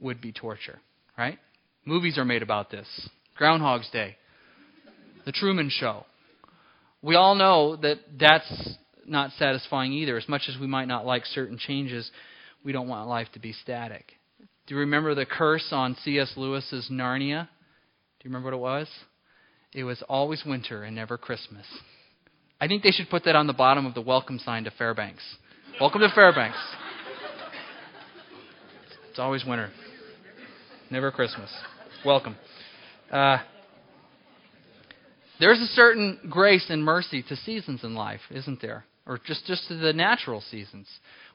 would 0.01 0.21
be 0.21 0.33
torture, 0.33 0.81
right? 1.17 1.39
Movies 1.85 2.19
are 2.19 2.25
made 2.25 2.43
about 2.43 2.73
this. 2.73 3.09
Groundhog's 3.37 3.89
Day, 3.91 4.17
The 5.27 5.33
Truman 5.33 5.71
Show, 5.71 6.07
we 7.03 7.17
all 7.17 7.35
know 7.35 7.77
that 7.77 7.99
that's 8.19 8.77
not 9.05 9.33
satisfying 9.39 9.93
either. 9.93 10.17
As 10.17 10.29
much 10.29 10.43
as 10.49 10.57
we 10.59 10.67
might 10.67 10.87
not 10.87 11.05
like 11.05 11.25
certain 11.27 11.59
changes, 11.59 12.11
we 12.65 12.73
don't 12.73 12.89
want 12.89 13.09
life 13.09 13.29
to 13.35 13.41
be 13.41 13.53
static. 13.53 14.13
Do 14.67 14.75
you 14.75 14.81
remember 14.81 15.15
the 15.15 15.27
curse 15.27 15.69
on 15.73 15.97
C.S. 16.05 16.33
Lewis's 16.37 16.89
Narnia? 16.91 17.49
Do 17.49 18.29
you 18.29 18.31
remember 18.31 18.51
what 18.51 18.55
it 18.55 18.61
was? 18.61 18.89
It 19.75 19.85
was 19.85 20.03
always 20.09 20.45
winter 20.47 20.85
and 20.85 20.95
never 20.95 21.19
Christmas. 21.19 21.67
I 22.61 22.69
think 22.69 22.85
they 22.85 22.93
should 22.93 23.11
put 23.11 23.25
that 23.25 23.35
on 23.35 23.49
the 23.49 23.53
bottom 23.53 23.87
of 23.87 23.95
the 23.95 24.01
welcome 24.01 24.39
sign 24.39 24.65
to 24.65 24.71
Fairbanks. 24.71 25.23
Welcome 25.81 26.03
to 26.03 26.11
Fairbanks. 26.15 26.59
It's 29.11 29.19
always 29.19 29.45
winter, 29.45 29.71
never 30.91 31.11
Christmas. 31.11 31.51
Welcome. 32.05 32.37
Uh, 33.11 33.39
there's 35.43 35.61
a 35.61 35.67
certain 35.75 36.21
grace 36.31 36.67
and 36.69 36.85
mercy 36.85 37.25
to 37.29 37.35
seasons 37.35 37.83
in 37.83 37.97
life, 37.97 38.21
isn't 38.31 38.63
there? 38.63 38.85
Or 39.07 39.19
just, 39.27 39.45
just 39.45 39.67
to 39.67 39.75
the 39.75 39.93
natural 39.93 40.41
seasons. 40.41 40.87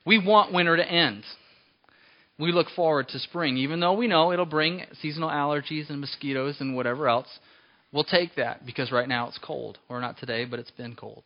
We 0.06 0.18
want 0.18 0.54
winter 0.54 0.78
to 0.78 0.90
end. 0.90 1.26
We 2.40 2.54
look 2.54 2.68
forward 2.74 3.10
to 3.10 3.20
spring, 3.20 3.58
even 3.58 3.82
though 3.82 3.96
we 3.96 4.08
know 4.08 4.32
it'll 4.32 4.46
bring 4.46 4.84
seasonal 5.02 5.30
allergies 5.30 5.90
and 5.90 6.00
mosquitoes 6.00 6.56
and 6.62 6.74
whatever 6.74 7.10
else. 7.10 7.28
We'll 7.92 8.06
take 8.06 8.36
that 8.36 8.66
because 8.66 8.94
right 8.94 9.10
now 9.10 9.28
it's 9.28 9.40
cold. 9.40 9.78
Or 9.90 10.00
not 10.00 10.18
today, 10.18 10.46
but 10.46 10.60
it's 10.60 10.72
been 10.72 10.96
cold. 10.96 11.24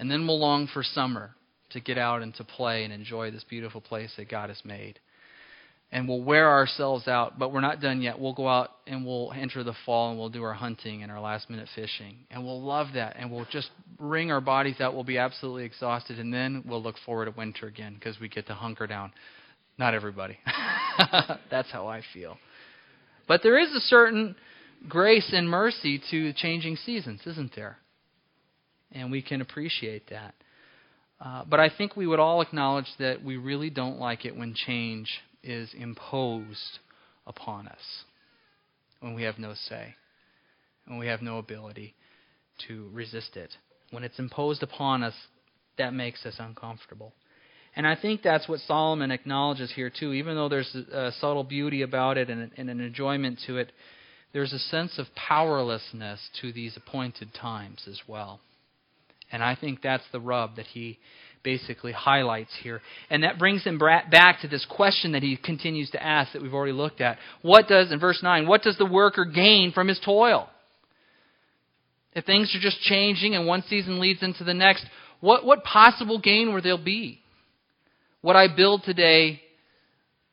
And 0.00 0.10
then 0.10 0.26
we'll 0.26 0.40
long 0.40 0.66
for 0.66 0.82
summer 0.82 1.30
to 1.70 1.80
get 1.80 1.98
out 1.98 2.22
and 2.22 2.34
to 2.34 2.42
play 2.42 2.82
and 2.82 2.92
enjoy 2.92 3.30
this 3.30 3.44
beautiful 3.44 3.80
place 3.80 4.12
that 4.16 4.28
God 4.28 4.48
has 4.48 4.60
made 4.64 4.98
and 5.92 6.08
we'll 6.08 6.22
wear 6.22 6.48
ourselves 6.48 7.06
out, 7.06 7.38
but 7.38 7.52
we're 7.52 7.60
not 7.60 7.80
done 7.80 8.00
yet. 8.00 8.18
We'll 8.18 8.32
go 8.32 8.48
out 8.48 8.70
and 8.86 9.04
we'll 9.04 9.30
enter 9.36 9.62
the 9.62 9.74
fall 9.84 10.08
and 10.08 10.18
we'll 10.18 10.30
do 10.30 10.42
our 10.42 10.54
hunting 10.54 11.02
and 11.02 11.12
our 11.12 11.20
last 11.20 11.50
minute 11.50 11.68
fishing. 11.74 12.16
And 12.30 12.42
we'll 12.42 12.62
love 12.62 12.88
that 12.94 13.16
and 13.18 13.30
we'll 13.30 13.46
just 13.52 13.68
wring 13.98 14.32
our 14.32 14.40
bodies 14.40 14.80
out. 14.80 14.94
We'll 14.94 15.04
be 15.04 15.18
absolutely 15.18 15.64
exhausted 15.64 16.18
and 16.18 16.32
then 16.32 16.64
we'll 16.66 16.82
look 16.82 16.96
forward 17.04 17.26
to 17.26 17.32
winter 17.32 17.66
again 17.66 17.94
because 17.94 18.18
we 18.18 18.30
get 18.30 18.46
to 18.46 18.54
hunker 18.54 18.86
down. 18.86 19.12
Not 19.78 19.92
everybody. 19.92 20.38
That's 21.50 21.70
how 21.70 21.88
I 21.88 22.02
feel. 22.14 22.38
But 23.28 23.42
there 23.42 23.58
is 23.58 23.70
a 23.74 23.80
certain 23.80 24.34
grace 24.88 25.30
and 25.34 25.48
mercy 25.48 26.00
to 26.10 26.32
changing 26.32 26.76
seasons, 26.76 27.20
isn't 27.26 27.54
there? 27.54 27.76
And 28.92 29.10
we 29.10 29.20
can 29.20 29.42
appreciate 29.42 30.08
that. 30.08 30.34
Uh, 31.20 31.44
but 31.48 31.60
I 31.60 31.70
think 31.76 31.96
we 31.96 32.06
would 32.06 32.18
all 32.18 32.40
acknowledge 32.40 32.88
that 32.98 33.22
we 33.22 33.36
really 33.36 33.68
don't 33.68 33.98
like 33.98 34.24
it 34.24 34.34
when 34.34 34.54
change 34.54 35.08
is 35.42 35.70
imposed 35.74 36.78
upon 37.26 37.68
us 37.68 38.04
when 39.00 39.14
we 39.14 39.22
have 39.22 39.38
no 39.38 39.54
say, 39.54 39.94
when 40.86 40.98
we 40.98 41.06
have 41.06 41.22
no 41.22 41.38
ability 41.38 41.94
to 42.68 42.88
resist 42.92 43.36
it. 43.36 43.50
When 43.90 44.04
it's 44.04 44.18
imposed 44.18 44.62
upon 44.62 45.02
us, 45.02 45.14
that 45.78 45.92
makes 45.92 46.24
us 46.24 46.36
uncomfortable. 46.38 47.12
And 47.74 47.86
I 47.86 47.96
think 47.96 48.22
that's 48.22 48.48
what 48.48 48.60
Solomon 48.60 49.10
acknowledges 49.10 49.72
here, 49.74 49.90
too. 49.90 50.12
Even 50.12 50.36
though 50.36 50.48
there's 50.48 50.74
a, 50.92 51.10
subtle 51.12 51.44
beauty 51.44 51.82
about 51.82 52.18
it 52.18 52.28
and 52.28 52.50
an 52.56 52.68
enjoyment 52.68 53.40
to 53.46 53.56
it, 53.56 53.72
there's 54.32 54.52
a 54.52 54.58
sense 54.58 54.98
of 54.98 55.06
powerlessness 55.14 56.20
to 56.40 56.52
these 56.52 56.76
appointed 56.76 57.34
times 57.34 57.86
as 57.88 58.00
well. 58.06 58.40
And 59.30 59.42
I 59.42 59.54
think 59.54 59.80
that's 59.80 60.04
the 60.12 60.20
rub 60.20 60.56
that 60.56 60.66
he 60.66 60.98
basically 61.42 61.92
highlights 61.92 62.52
here. 62.62 62.80
And 63.10 63.24
that 63.24 63.38
brings 63.38 63.64
him 63.64 63.78
back 63.78 64.40
to 64.42 64.48
this 64.48 64.66
question 64.68 65.12
that 65.12 65.22
he 65.22 65.36
continues 65.36 65.90
to 65.90 66.02
ask 66.02 66.32
that 66.32 66.42
we've 66.42 66.54
already 66.54 66.72
looked 66.72 67.00
at. 67.00 67.18
What 67.42 67.68
does, 67.68 67.90
in 67.90 67.98
verse 67.98 68.20
9, 68.22 68.46
what 68.46 68.62
does 68.62 68.78
the 68.78 68.86
worker 68.86 69.24
gain 69.24 69.72
from 69.72 69.88
his 69.88 70.00
toil? 70.04 70.48
If 72.14 72.24
things 72.24 72.54
are 72.54 72.60
just 72.60 72.80
changing 72.82 73.34
and 73.34 73.46
one 73.46 73.62
season 73.68 73.98
leads 73.98 74.22
into 74.22 74.44
the 74.44 74.54
next, 74.54 74.84
what, 75.20 75.44
what 75.44 75.64
possible 75.64 76.20
gain 76.20 76.52
will 76.52 76.62
there 76.62 76.78
be? 76.78 77.20
What 78.20 78.36
I 78.36 78.54
build 78.54 78.82
today 78.84 79.40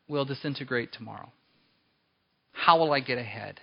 will 0.08 0.26
disintegrate 0.26 0.92
tomorrow. 0.92 1.32
How 2.52 2.78
will 2.78 2.92
I 2.92 3.00
get 3.00 3.18
ahead? 3.18 3.60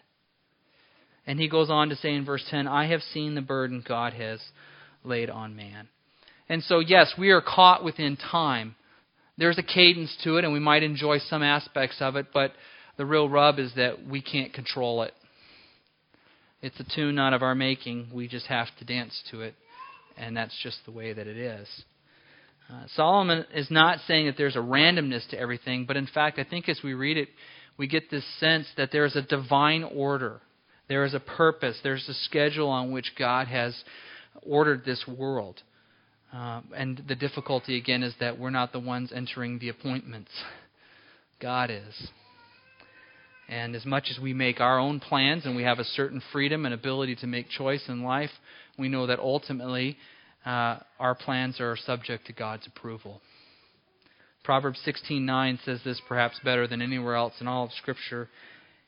And 1.26 1.38
he 1.38 1.48
goes 1.48 1.70
on 1.70 1.90
to 1.90 1.96
say 1.96 2.14
in 2.14 2.24
verse 2.24 2.44
10 2.50 2.66
I 2.66 2.88
have 2.88 3.02
seen 3.02 3.34
the 3.34 3.42
burden 3.42 3.84
God 3.86 4.14
has 4.14 4.40
laid 5.04 5.28
on 5.28 5.54
man. 5.56 5.88
And 6.48 6.62
so, 6.62 6.78
yes, 6.78 7.12
we 7.18 7.30
are 7.30 7.40
caught 7.40 7.84
within 7.84 8.16
time. 8.16 8.76
There's 9.38 9.58
a 9.58 9.62
cadence 9.62 10.16
to 10.24 10.36
it, 10.36 10.44
and 10.44 10.52
we 10.52 10.60
might 10.60 10.82
enjoy 10.82 11.18
some 11.18 11.42
aspects 11.42 11.96
of 12.00 12.16
it, 12.16 12.26
but 12.32 12.52
the 12.96 13.04
real 13.04 13.28
rub 13.28 13.58
is 13.58 13.72
that 13.76 14.06
we 14.06 14.22
can't 14.22 14.52
control 14.52 15.02
it. 15.02 15.12
It's 16.62 16.80
a 16.80 16.86
tune 16.94 17.14
not 17.14 17.34
of 17.34 17.42
our 17.42 17.54
making. 17.54 18.08
We 18.12 18.28
just 18.28 18.46
have 18.46 18.68
to 18.78 18.84
dance 18.84 19.22
to 19.30 19.42
it, 19.42 19.54
and 20.16 20.36
that's 20.36 20.56
just 20.62 20.78
the 20.86 20.92
way 20.92 21.12
that 21.12 21.26
it 21.26 21.36
is. 21.36 21.68
Uh, 22.70 22.82
Solomon 22.94 23.44
is 23.54 23.70
not 23.70 24.00
saying 24.06 24.26
that 24.26 24.36
there's 24.36 24.56
a 24.56 24.60
randomness 24.60 25.28
to 25.30 25.38
everything, 25.38 25.84
but 25.86 25.96
in 25.96 26.06
fact, 26.06 26.38
I 26.38 26.44
think 26.44 26.68
as 26.68 26.80
we 26.82 26.94
read 26.94 27.16
it, 27.16 27.28
we 27.76 27.86
get 27.86 28.10
this 28.10 28.24
sense 28.40 28.66
that 28.76 28.90
there 28.90 29.04
is 29.04 29.14
a 29.14 29.22
divine 29.22 29.84
order. 29.84 30.40
There 30.88 31.04
is 31.04 31.14
a 31.14 31.20
purpose. 31.20 31.78
There's 31.82 32.08
a 32.08 32.14
schedule 32.14 32.68
on 32.68 32.90
which 32.90 33.12
God 33.18 33.48
has 33.48 33.76
ordered 34.42 34.84
this 34.84 35.04
world. 35.06 35.62
Uh, 36.32 36.60
and 36.76 37.02
the 37.08 37.14
difficulty, 37.14 37.76
again, 37.76 38.02
is 38.02 38.14
that 38.20 38.38
we're 38.38 38.50
not 38.50 38.72
the 38.72 38.80
ones 38.80 39.12
entering 39.14 39.58
the 39.58 39.68
appointments. 39.68 40.30
God 41.40 41.70
is. 41.70 42.10
And 43.48 43.76
as 43.76 43.84
much 43.86 44.08
as 44.10 44.18
we 44.18 44.32
make 44.32 44.60
our 44.60 44.78
own 44.78 44.98
plans 44.98 45.46
and 45.46 45.54
we 45.54 45.62
have 45.62 45.78
a 45.78 45.84
certain 45.84 46.20
freedom 46.32 46.64
and 46.64 46.74
ability 46.74 47.16
to 47.16 47.26
make 47.26 47.48
choice 47.48 47.84
in 47.88 48.02
life, 48.02 48.30
we 48.78 48.88
know 48.88 49.06
that 49.06 49.20
ultimately 49.20 49.96
uh, 50.44 50.78
our 50.98 51.14
plans 51.14 51.60
are 51.60 51.76
subject 51.76 52.26
to 52.26 52.32
God's 52.32 52.66
approval. 52.66 53.20
Proverbs 54.42 54.80
16:9 54.86 55.58
says 55.64 55.80
this 55.84 56.00
perhaps 56.08 56.38
better 56.44 56.66
than 56.66 56.82
anywhere 56.82 57.16
else 57.16 57.34
in 57.40 57.48
all 57.48 57.64
of 57.64 57.72
Scripture. 57.72 58.28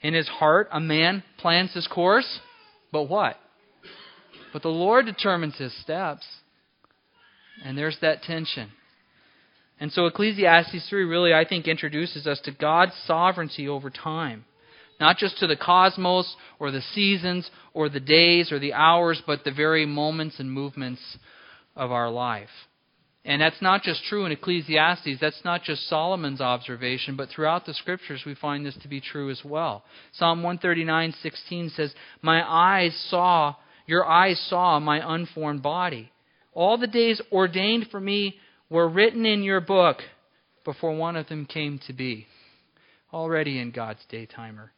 In 0.01 0.15
his 0.15 0.29
heart, 0.29 0.69
a 0.71 0.79
man 0.79 1.25
plans 1.39 1.73
his 1.75 1.89
course, 1.89 2.41
but 2.93 3.05
what? 3.05 3.37
But 4.53 4.63
the 4.63 4.69
Lord 4.69 5.07
determines 5.07 5.57
his 5.57 5.77
steps. 5.83 6.25
And 7.65 7.77
there's 7.77 7.99
that 8.01 8.23
tension. 8.23 8.71
And 9.81 9.93
so 9.93 10.07
Ecclesiastes 10.07 10.89
3 10.89 11.05
really, 11.05 11.33
I 11.33 11.45
think, 11.45 11.69
introduces 11.69 12.27
us 12.27 12.41
to 12.45 12.53
God's 12.53 12.95
sovereignty 13.07 13.69
over 13.69 13.91
time. 13.91 14.45
Not 15.01 15.17
just 15.19 15.39
to 15.39 15.47
the 15.47 15.57
cosmos 15.57 16.35
or 16.59 16.71
the 16.71 16.81
seasons 16.81 17.49
or 17.73 17.89
the 17.89 18.01
days 18.01 18.51
or 18.51 18.59
the 18.59 18.73
hours, 18.73 19.23
but 19.27 19.45
the 19.45 19.53
very 19.53 19.87
moments 19.87 20.41
and 20.41 20.51
movements 20.51 21.01
of 21.77 21.93
our 21.93 22.11
life. 22.11 22.49
And 23.25 23.43
that's 23.43 23.61
not 23.61 23.83
just 23.83 24.03
true 24.05 24.25
in 24.25 24.33
Ecclesiastes. 24.33 25.21
That's 25.21 25.45
not 25.45 25.63
just 25.63 25.89
Solomon's 25.89 26.41
observation, 26.41 27.15
but 27.15 27.29
throughout 27.29 27.67
the 27.67 27.75
scriptures 27.75 28.23
we 28.25 28.35
find 28.35 28.65
this 28.65 28.77
to 28.83 28.89
be 28.89 29.01
true 29.01 29.31
as 29.31 29.45
well. 29.45 29.85
Psalm 30.13 30.43
139:16 30.43 31.71
says, 31.71 31.95
"My 32.23 32.43
eyes 32.43 32.97
saw, 33.11 33.55
your 33.87 34.07
eyes 34.07 34.41
saw 34.41 34.81
my 34.81 35.15
unformed 35.15 35.63
body. 35.63 36.11
All 36.53 36.79
the 36.79 36.87
days 36.87 37.21
ordained 37.31 37.89
for 37.91 38.01
me 38.01 38.39
were 38.71 38.89
written 38.89 39.25
in 39.27 39.43
your 39.43 39.61
book 39.61 40.03
before 40.65 40.97
one 40.97 41.17
of 41.17 41.29
them 41.29 41.47
came 41.47 41.79
to 41.87 41.93
be." 41.93 42.27
Already 43.13 43.59
in 43.59 43.71
God's 43.71 44.05
day 44.07 44.27
timer. 44.27 44.73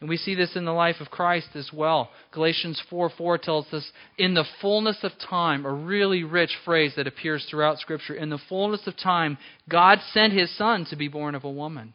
And 0.00 0.10
we 0.10 0.18
see 0.18 0.34
this 0.34 0.56
in 0.56 0.66
the 0.66 0.72
life 0.72 1.00
of 1.00 1.10
Christ 1.10 1.48
as 1.54 1.72
well. 1.72 2.10
Galatians 2.32 2.80
4 2.90 3.08
4 3.08 3.38
tells 3.38 3.72
us, 3.72 3.90
in 4.18 4.34
the 4.34 4.44
fullness 4.60 5.02
of 5.02 5.12
time, 5.18 5.64
a 5.64 5.72
really 5.72 6.22
rich 6.22 6.54
phrase 6.64 6.94
that 6.96 7.06
appears 7.06 7.46
throughout 7.46 7.78
Scripture. 7.78 8.14
In 8.14 8.28
the 8.28 8.38
fullness 8.38 8.86
of 8.86 8.96
time, 8.96 9.38
God 9.68 10.00
sent 10.12 10.34
His 10.34 10.54
Son 10.56 10.84
to 10.86 10.96
be 10.96 11.08
born 11.08 11.34
of 11.34 11.44
a 11.44 11.50
woman. 11.50 11.94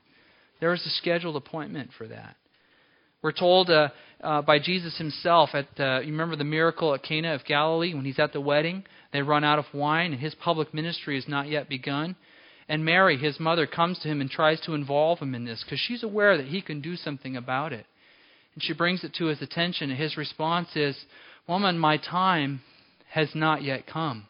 There 0.60 0.74
is 0.74 0.86
a 0.86 0.90
scheduled 0.90 1.36
appointment 1.36 1.92
for 1.96 2.08
that. 2.08 2.36
We're 3.22 3.32
told 3.32 3.70
uh, 3.70 3.90
uh, 4.24 4.42
by 4.42 4.60
Jesus 4.60 4.98
Himself 4.98 5.52
at, 5.54 5.68
uh, 5.80 6.00
you 6.00 6.12
remember 6.12 6.36
the 6.36 6.44
miracle 6.44 6.94
at 6.94 7.04
Cana 7.04 7.34
of 7.36 7.46
Galilee 7.46 7.94
when 7.94 8.06
He's 8.06 8.20
at 8.20 8.34
the 8.34 8.42
wedding? 8.42 8.84
They 9.14 9.22
run 9.22 9.44
out 9.44 9.60
of 9.60 9.66
wine, 9.74 10.14
and 10.14 10.22
His 10.22 10.36
public 10.36 10.74
ministry 10.74 11.16
has 11.16 11.28
not 11.28 11.48
yet 11.48 11.70
begun. 11.70 12.16
And 12.68 12.86
Mary, 12.86 13.18
His 13.18 13.40
mother, 13.40 13.68
comes 13.68 14.00
to 14.00 14.08
Him 14.08 14.22
and 14.22 14.30
tries 14.30 14.62
to 14.62 14.74
involve 14.74 15.20
Him 15.20 15.36
in 15.36 15.46
this 15.46 15.64
because 15.64 15.80
she's 15.80 16.04
aware 16.04 16.38
that 16.38 16.48
He 16.48 16.62
can 16.62 16.82
do 16.82 16.96
something 16.96 17.36
about 17.36 17.74
it. 17.74 17.86
And 18.54 18.64
she 18.64 18.74
brings 18.74 19.04
it 19.04 19.14
to 19.16 19.26
his 19.26 19.42
attention, 19.42 19.90
and 19.92 20.00
his 20.00 20.18
response 20.18 20.76
is, 20.76 20.98
Woman, 21.48 21.78
my 21.80 21.98
time 21.98 22.62
has 23.10 23.30
not 23.34 23.64
yet 23.64 23.88
come. 23.88 24.28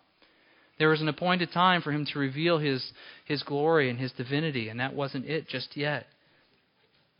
There 0.80 0.90
was 0.90 1.02
an 1.02 1.10
appointed 1.10 1.52
time 1.52 1.82
for 1.82 1.92
him 1.92 2.06
to 2.12 2.20
reveal 2.20 2.58
his, 2.58 2.92
his 3.26 3.44
glory 3.44 3.90
and 3.90 4.00
his 4.00 4.12
divinity, 4.14 4.70
and 4.70 4.80
that 4.80 4.96
wasn't 4.96 5.26
it 5.26 5.48
just 5.48 5.76
yet. 5.78 6.08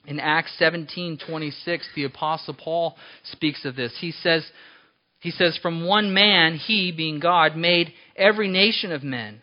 In 0.06 0.20
Acts 0.20 0.56
17:26, 0.60 1.94
the 1.96 2.06
apostle 2.06 2.54
Paul 2.54 2.98
speaks 3.24 3.66
of 3.66 3.76
this. 3.76 3.96
He 4.00 4.12
says, 4.12 4.50
he 5.20 5.32
says, 5.32 5.58
"From 5.58 5.86
one 5.86 6.14
man, 6.14 6.56
he, 6.56 6.92
being 6.92 7.20
God, 7.20 7.56
made 7.56 7.94
every 8.16 8.48
nation 8.48 8.92
of 8.92 9.04
men, 9.04 9.42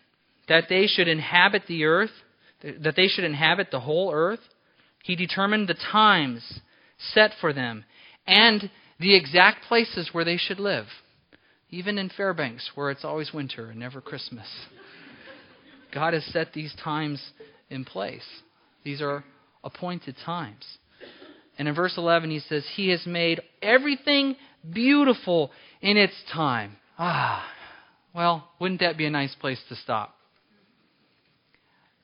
that 0.48 0.68
they 0.68 0.86
should 0.86 1.06
inhabit 1.06 1.66
the 1.66 1.84
earth, 1.84 2.10
that 2.62 2.96
they 2.96 3.08
should 3.08 3.24
inhabit 3.24 3.70
the 3.70 3.80
whole 3.80 4.12
earth. 4.12 4.40
He 5.04 5.14
determined 5.14 5.68
the 5.68 5.74
times 5.74 6.60
set 6.98 7.32
for 7.40 7.52
them 7.52 7.84
and 8.26 8.70
the 8.98 9.14
exact 9.14 9.64
places 9.64 10.10
where 10.12 10.24
they 10.24 10.36
should 10.36 10.58
live, 10.58 10.86
even 11.70 11.98
in 11.98 12.08
Fairbanks, 12.10 12.72
where 12.74 12.90
it's 12.90 13.04
always 13.04 13.32
winter 13.32 13.70
and 13.70 13.78
never 13.78 14.00
Christmas. 14.00 14.46
God 15.94 16.14
has 16.14 16.24
set 16.26 16.52
these 16.52 16.74
times 16.82 17.22
in 17.70 17.84
place. 17.84 18.26
These 18.84 19.00
are 19.00 19.24
appointed 19.64 20.16
times. 20.24 20.64
And 21.58 21.66
in 21.66 21.74
verse 21.74 21.94
11, 21.96 22.30
he 22.30 22.38
says, 22.40 22.64
He 22.74 22.90
has 22.90 23.04
made 23.04 23.40
everything 23.60 24.36
beautiful 24.72 25.50
in 25.80 25.96
its 25.96 26.14
time. 26.32 26.76
Ah, 26.98 27.44
well, 28.14 28.48
wouldn't 28.60 28.80
that 28.80 28.96
be 28.96 29.06
a 29.06 29.10
nice 29.10 29.34
place 29.34 29.60
to 29.68 29.76
stop? 29.76 30.14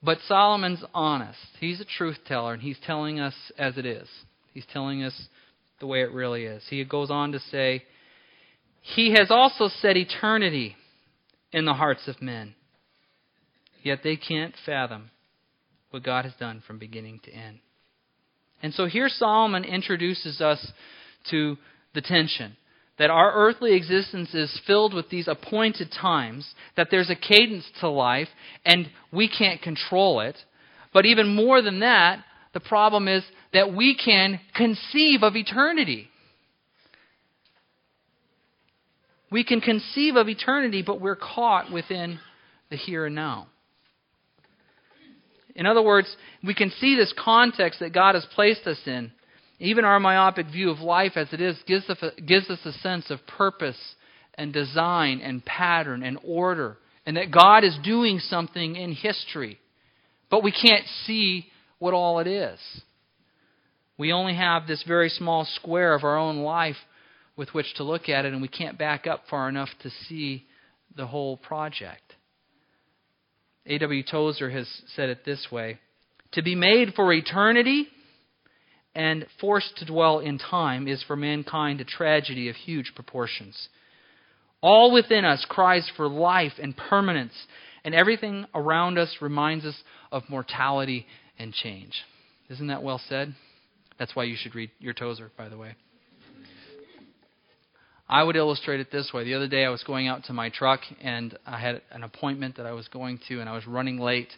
But 0.02 0.18
Solomon's 0.28 0.84
honest. 0.92 1.38
He's 1.60 1.80
a 1.80 1.84
truth 1.84 2.18
teller, 2.26 2.52
and 2.52 2.62
he's 2.62 2.78
telling 2.84 3.20
us 3.20 3.34
as 3.56 3.78
it 3.78 3.86
is. 3.86 4.08
He's 4.52 4.66
telling 4.72 5.02
us 5.02 5.28
the 5.80 5.86
way 5.86 6.02
it 6.02 6.12
really 6.12 6.44
is. 6.44 6.62
He 6.68 6.84
goes 6.84 7.10
on 7.10 7.32
to 7.32 7.40
say, 7.50 7.84
He 8.82 9.12
has 9.12 9.30
also 9.30 9.68
set 9.80 9.96
eternity 9.96 10.76
in 11.52 11.64
the 11.64 11.74
hearts 11.74 12.06
of 12.06 12.20
men, 12.20 12.54
yet 13.82 14.00
they 14.02 14.16
can't 14.16 14.54
fathom 14.66 15.10
what 15.94 16.02
God 16.02 16.24
has 16.24 16.34
done 16.40 16.60
from 16.66 16.78
beginning 16.78 17.20
to 17.24 17.32
end. 17.32 17.60
And 18.62 18.74
so 18.74 18.86
here 18.86 19.08
Solomon 19.08 19.62
introduces 19.64 20.40
us 20.40 20.72
to 21.30 21.56
the 21.94 22.00
tension 22.00 22.56
that 22.98 23.10
our 23.10 23.32
earthly 23.32 23.74
existence 23.74 24.34
is 24.34 24.60
filled 24.66 24.92
with 24.92 25.08
these 25.08 25.28
appointed 25.28 25.90
times, 25.90 26.54
that 26.76 26.88
there's 26.90 27.10
a 27.10 27.16
cadence 27.16 27.64
to 27.80 27.88
life, 27.88 28.28
and 28.64 28.88
we 29.12 29.28
can't 29.28 29.62
control 29.62 30.20
it. 30.20 30.36
But 30.92 31.06
even 31.06 31.34
more 31.34 31.62
than 31.62 31.80
that, 31.80 32.24
the 32.52 32.60
problem 32.60 33.08
is 33.08 33.24
that 33.52 33.72
we 33.72 33.96
can 33.96 34.40
conceive 34.54 35.22
of 35.22 35.34
eternity. 35.34 36.08
We 39.30 39.44
can 39.44 39.60
conceive 39.60 40.14
of 40.16 40.28
eternity, 40.28 40.82
but 40.82 41.00
we're 41.00 41.16
caught 41.16 41.72
within 41.72 42.20
the 42.70 42.76
here 42.76 43.06
and 43.06 43.14
now. 43.14 43.48
In 45.54 45.66
other 45.66 45.82
words, 45.82 46.14
we 46.42 46.54
can 46.54 46.70
see 46.80 46.96
this 46.96 47.14
context 47.16 47.80
that 47.80 47.92
God 47.92 48.14
has 48.14 48.26
placed 48.34 48.66
us 48.66 48.80
in. 48.86 49.12
Even 49.60 49.84
our 49.84 50.00
myopic 50.00 50.46
view 50.46 50.70
of 50.70 50.80
life 50.80 51.12
as 51.16 51.32
it 51.32 51.40
is 51.40 51.56
gives 51.66 51.88
us 51.88 51.98
a, 52.02 52.20
gives 52.20 52.50
us 52.50 52.58
a 52.64 52.72
sense 52.72 53.10
of 53.10 53.26
purpose 53.26 53.78
and 54.36 54.52
design 54.52 55.20
and 55.20 55.44
pattern 55.44 56.02
and 56.02 56.18
order, 56.24 56.76
and 57.06 57.16
that 57.16 57.30
God 57.30 57.62
is 57.62 57.78
doing 57.84 58.18
something 58.18 58.74
in 58.74 58.92
history. 58.92 59.60
But 60.28 60.42
we 60.42 60.50
can't 60.50 60.86
see 61.06 61.46
what 61.78 61.94
all 61.94 62.18
it 62.18 62.26
is. 62.26 62.58
We 63.96 64.12
only 64.12 64.34
have 64.34 64.66
this 64.66 64.82
very 64.86 65.08
small 65.08 65.44
square 65.44 65.94
of 65.94 66.02
our 66.02 66.18
own 66.18 66.38
life 66.38 66.76
with 67.36 67.54
which 67.54 67.74
to 67.76 67.84
look 67.84 68.08
at 68.08 68.24
it, 68.24 68.32
and 68.32 68.42
we 68.42 68.48
can't 68.48 68.78
back 68.78 69.06
up 69.06 69.22
far 69.30 69.48
enough 69.48 69.68
to 69.82 69.90
see 70.08 70.44
the 70.96 71.06
whole 71.06 71.36
project. 71.36 72.03
A.W. 73.66 74.02
Tozer 74.02 74.50
has 74.50 74.68
said 74.94 75.08
it 75.08 75.24
this 75.24 75.48
way 75.50 75.78
To 76.32 76.42
be 76.42 76.54
made 76.54 76.94
for 76.94 77.12
eternity 77.12 77.88
and 78.94 79.26
forced 79.40 79.76
to 79.78 79.86
dwell 79.86 80.20
in 80.20 80.38
time 80.38 80.86
is 80.86 81.02
for 81.02 81.16
mankind 81.16 81.80
a 81.80 81.84
tragedy 81.84 82.48
of 82.48 82.56
huge 82.56 82.92
proportions. 82.94 83.68
All 84.60 84.92
within 84.92 85.24
us 85.24 85.44
cries 85.48 85.90
for 85.96 86.08
life 86.08 86.52
and 86.62 86.76
permanence, 86.76 87.34
and 87.84 87.94
everything 87.94 88.46
around 88.54 88.98
us 88.98 89.16
reminds 89.20 89.64
us 89.64 89.76
of 90.12 90.22
mortality 90.28 91.06
and 91.38 91.52
change. 91.52 91.92
Isn't 92.48 92.68
that 92.68 92.82
well 92.82 93.00
said? 93.08 93.34
That's 93.98 94.14
why 94.14 94.24
you 94.24 94.36
should 94.38 94.54
read 94.54 94.70
your 94.78 94.94
Tozer, 94.94 95.30
by 95.36 95.48
the 95.48 95.58
way. 95.58 95.74
I 98.08 98.22
would 98.22 98.36
illustrate 98.36 98.80
it 98.80 98.92
this 98.92 99.12
way. 99.14 99.24
The 99.24 99.34
other 99.34 99.48
day 99.48 99.64
I 99.64 99.70
was 99.70 99.82
going 99.82 100.08
out 100.08 100.24
to 100.24 100.32
my 100.32 100.50
truck 100.50 100.80
and 101.00 101.36
I 101.46 101.58
had 101.58 101.80
an 101.90 102.02
appointment 102.02 102.56
that 102.56 102.66
I 102.66 102.72
was 102.72 102.86
going 102.88 103.18
to 103.28 103.40
and 103.40 103.48
I 103.48 103.54
was 103.54 103.66
running 103.66 103.98
late 103.98 104.32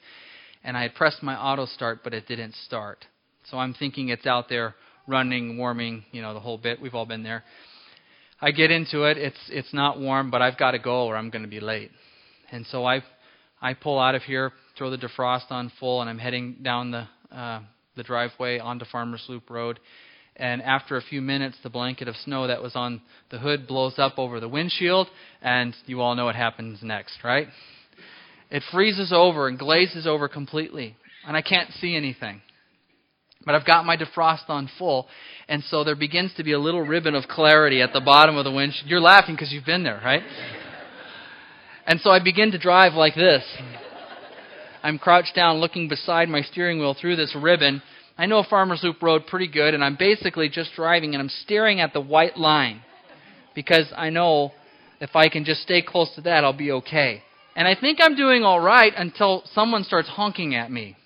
and 0.63 0.77
I 0.77 0.83
had 0.83 0.95
pressed 0.95 1.23
my 1.23 1.37
auto 1.37 1.67
start 1.67 2.01
but 2.05 2.15
it 2.15 2.29
didn't 2.29 2.55
start. 2.55 3.05
So 3.51 3.59
I'm 3.59 3.75
thinking 3.75 4.09
it's 4.09 4.27
out 4.27 4.49
there 4.49 4.75
running, 5.09 5.59
warming, 5.59 6.05
you 6.13 6.23
know, 6.23 6.33
the 6.33 6.41
whole 6.41 6.59
bit. 6.59 6.81
We've 6.81 6.95
all 6.95 7.07
been 7.07 7.25
there. 7.25 7.43
I 8.41 8.51
get 8.51 8.71
into 8.71 9.05
it. 9.05 9.19
It's 9.19 9.39
it's 9.49 9.73
not 9.73 9.99
warm, 9.99 10.31
but 10.31 10.43
I've 10.43 10.59
got 10.59 10.73
to 10.73 10.79
go 10.79 11.07
or 11.07 11.17
I'm 11.17 11.31
going 11.31 11.43
to 11.43 11.49
be 11.49 11.61
late. 11.61 11.91
And 12.53 12.67
so 12.67 12.85
I 12.85 13.03
I 13.61 13.75
pull 13.75 13.99
out 13.99 14.15
of 14.15 14.23
here, 14.23 14.53
throw 14.77 14.91
the 14.91 14.99
defrost 14.99 15.51
on 15.51 15.73
full, 15.81 16.03
and 16.03 16.11
I'm 16.11 16.19
heading 16.19 16.59
down 16.63 16.91
the 16.91 17.09
uh, 17.35 17.61
the 17.97 18.03
driveway 18.03 18.59
onto 18.59 18.85
Farmers 18.85 19.25
Loop 19.29 19.51
Road. 19.51 19.81
And 20.39 20.61
after 20.63 20.97
a 20.97 21.03
few 21.03 21.23
minutes, 21.23 21.57
the 21.63 21.71
blanket 21.71 22.09
of 22.09 22.17
snow 22.17 22.47
that 22.47 22.63
was 22.63 22.77
on 22.77 23.01
the 23.31 23.39
hood 23.39 23.67
blows 23.67 23.95
up 23.99 24.19
over 24.19 24.39
the 24.39 24.49
windshield, 24.49 25.09
and 25.41 25.75
you 25.87 26.03
all 26.03 26.15
know 26.15 26.27
what 26.27 26.37
happens 26.37 26.81
next, 26.83 27.25
right? 27.25 27.49
It 28.51 28.63
freezes 28.71 29.13
over 29.15 29.49
and 29.49 29.59
glazes 29.59 30.07
over 30.07 30.29
completely, 30.29 30.95
and 31.27 31.37
I 31.37 31.43
can't 31.43 31.73
see 31.73 31.97
anything. 31.97 32.43
But 33.47 33.55
I've 33.55 33.65
got 33.65 33.87
my 33.87 33.97
defrost 33.97 34.49
on 34.49 34.69
full, 34.79 35.07
and 35.49 35.63
so 35.65 35.85
there 35.85 35.97
begins 35.97 36.35
to 36.35 36.45
be 36.45 36.53
a 36.53 36.59
little 36.59 36.83
ribbon 36.83 37.15
of 37.15 37.25
clarity 37.29 37.81
at 37.81 37.95
the 37.95 38.01
bottom 38.01 38.37
of 38.37 38.45
the 38.45 38.53
windshield. 38.53 38.91
You're 38.91 39.01
laughing 39.01 39.37
because 39.37 39.53
you've 39.53 39.65
been 39.65 39.85
there, 39.85 40.01
right? 40.05 40.23
And 41.87 42.01
so 42.01 42.11
I 42.11 42.23
begin 42.23 42.51
to 42.51 42.59
drive 42.59 42.93
like 42.93 43.15
this. 43.15 43.45
I'm 44.83 44.99
crouched 44.99 45.35
down 45.35 45.59
looking 45.59 45.89
beside 45.89 46.29
my 46.29 46.43
steering 46.43 46.79
wheel 46.79 46.95
through 47.01 47.17
this 47.17 47.35
ribbon. 47.41 47.83
I 48.19 48.27
know 48.27 48.43
Farmers 48.49 48.81
Loop 48.83 49.03
Road 49.03 49.27
pretty 49.27 49.49
good, 49.49 49.75
and 49.75 49.85
I'm 49.85 49.97
basically 49.97 50.49
just 50.49 50.71
driving 50.75 51.15
and 51.15 51.23
I'm 51.23 51.29
staring 51.29 51.81
at 51.81 51.93
the 51.93 52.01
white 52.01 52.39
line 52.39 52.81
because 53.55 53.87
I 53.97 54.11
know 54.11 54.53
if 55.01 55.15
I 55.15 55.29
can 55.29 55.45
just 55.45 55.63
stay 55.63 55.83
close 55.83 56.15
to 56.15 56.23
that, 56.23 56.43
I'll 56.43 56.53
be 56.53 56.73
okay. 56.73 57.23
And 57.55 57.69
I 57.69 57.75
think 57.79 57.99
I'm 58.01 58.17
doing 58.17 58.43
all 58.43 58.61
right 58.61 58.93
until 58.97 59.43
someone 59.53 59.85
starts 59.85 60.09
honking 60.09 60.55
at 60.55 60.71
me. 60.71 60.97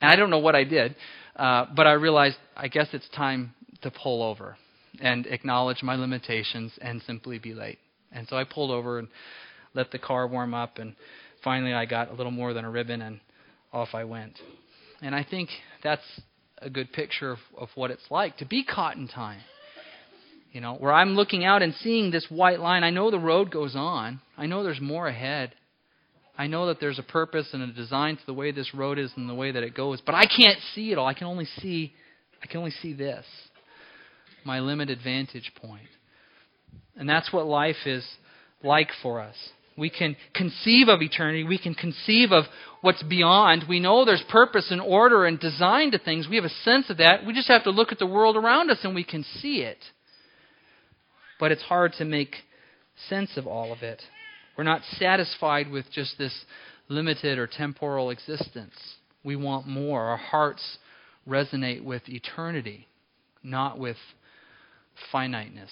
And 0.00 0.10
I 0.10 0.16
don't 0.16 0.30
know 0.30 0.38
what 0.38 0.54
I 0.54 0.64
did, 0.64 0.96
uh, 1.36 1.66
but 1.74 1.86
I 1.86 1.92
realized 1.92 2.36
I 2.56 2.68
guess 2.68 2.88
it's 2.92 3.08
time 3.10 3.54
to 3.82 3.90
pull 3.90 4.22
over 4.22 4.56
and 5.00 5.26
acknowledge 5.26 5.82
my 5.82 5.96
limitations 5.96 6.72
and 6.80 7.02
simply 7.02 7.38
be 7.38 7.54
late. 7.54 7.78
And 8.10 8.26
so 8.28 8.36
I 8.36 8.44
pulled 8.44 8.70
over 8.70 8.98
and 8.98 9.08
let 9.74 9.90
the 9.90 9.98
car 9.98 10.26
warm 10.26 10.52
up, 10.54 10.78
and 10.78 10.94
finally 11.42 11.72
I 11.72 11.86
got 11.86 12.10
a 12.10 12.14
little 12.14 12.32
more 12.32 12.52
than 12.52 12.64
a 12.64 12.70
ribbon, 12.70 13.00
and 13.00 13.20
off 13.72 13.88
I 13.94 14.04
went. 14.04 14.38
And 15.02 15.14
I 15.14 15.24
think 15.28 15.50
that's 15.82 16.02
a 16.58 16.70
good 16.70 16.92
picture 16.92 17.32
of, 17.32 17.38
of 17.58 17.68
what 17.74 17.90
it's 17.90 18.08
like 18.10 18.38
to 18.38 18.44
be 18.44 18.64
caught 18.64 18.96
in 18.96 19.08
time. 19.08 19.40
You 20.52 20.60
know, 20.60 20.74
where 20.74 20.92
I'm 20.92 21.14
looking 21.14 21.44
out 21.44 21.62
and 21.62 21.74
seeing 21.74 22.10
this 22.10 22.26
white 22.28 22.60
line, 22.60 22.84
I 22.84 22.90
know 22.90 23.10
the 23.10 23.18
road 23.18 23.50
goes 23.50 23.74
on. 23.74 24.20
I 24.36 24.46
know 24.46 24.62
there's 24.62 24.80
more 24.80 25.08
ahead. 25.08 25.54
I 26.36 26.46
know 26.46 26.66
that 26.66 26.78
there's 26.78 26.98
a 26.98 27.02
purpose 27.02 27.48
and 27.52 27.62
a 27.62 27.72
design 27.72 28.16
to 28.16 28.26
the 28.26 28.34
way 28.34 28.52
this 28.52 28.74
road 28.74 28.98
is 28.98 29.10
and 29.16 29.28
the 29.28 29.34
way 29.34 29.50
that 29.52 29.62
it 29.62 29.74
goes, 29.74 30.00
but 30.04 30.14
I 30.14 30.24
can't 30.26 30.58
see 30.74 30.92
it 30.92 30.98
all. 30.98 31.06
I 31.06 31.14
can 31.14 31.26
only 31.26 31.46
see 31.60 31.92
I 32.42 32.46
can 32.46 32.58
only 32.58 32.70
see 32.70 32.92
this. 32.92 33.24
My 34.44 34.60
limited 34.60 34.98
vantage 35.04 35.52
point. 35.60 35.88
And 36.96 37.08
that's 37.08 37.32
what 37.32 37.46
life 37.46 37.86
is 37.86 38.04
like 38.62 38.88
for 39.02 39.20
us. 39.20 39.36
We 39.76 39.90
can 39.90 40.16
conceive 40.34 40.88
of 40.88 41.00
eternity. 41.02 41.44
We 41.44 41.58
can 41.58 41.74
conceive 41.74 42.30
of 42.32 42.44
what's 42.82 43.02
beyond. 43.02 43.64
We 43.68 43.80
know 43.80 44.04
there's 44.04 44.24
purpose 44.28 44.70
and 44.70 44.80
order 44.80 45.24
and 45.24 45.40
design 45.40 45.92
to 45.92 45.98
things. 45.98 46.28
We 46.28 46.36
have 46.36 46.44
a 46.44 46.50
sense 46.64 46.90
of 46.90 46.98
that. 46.98 47.24
We 47.24 47.32
just 47.32 47.48
have 47.48 47.64
to 47.64 47.70
look 47.70 47.92
at 47.92 47.98
the 47.98 48.06
world 48.06 48.36
around 48.36 48.70
us 48.70 48.80
and 48.82 48.94
we 48.94 49.04
can 49.04 49.24
see 49.40 49.62
it. 49.62 49.78
But 51.40 51.52
it's 51.52 51.62
hard 51.62 51.94
to 51.98 52.04
make 52.04 52.36
sense 53.08 53.36
of 53.36 53.46
all 53.46 53.72
of 53.72 53.82
it. 53.82 54.02
We're 54.56 54.64
not 54.64 54.82
satisfied 54.98 55.70
with 55.70 55.86
just 55.90 56.18
this 56.18 56.44
limited 56.88 57.38
or 57.38 57.46
temporal 57.46 58.10
existence. 58.10 58.74
We 59.24 59.36
want 59.36 59.66
more. 59.66 60.02
Our 60.02 60.16
hearts 60.16 60.78
resonate 61.26 61.82
with 61.82 62.02
eternity, 62.08 62.88
not 63.42 63.78
with 63.78 63.96
finiteness. 65.10 65.70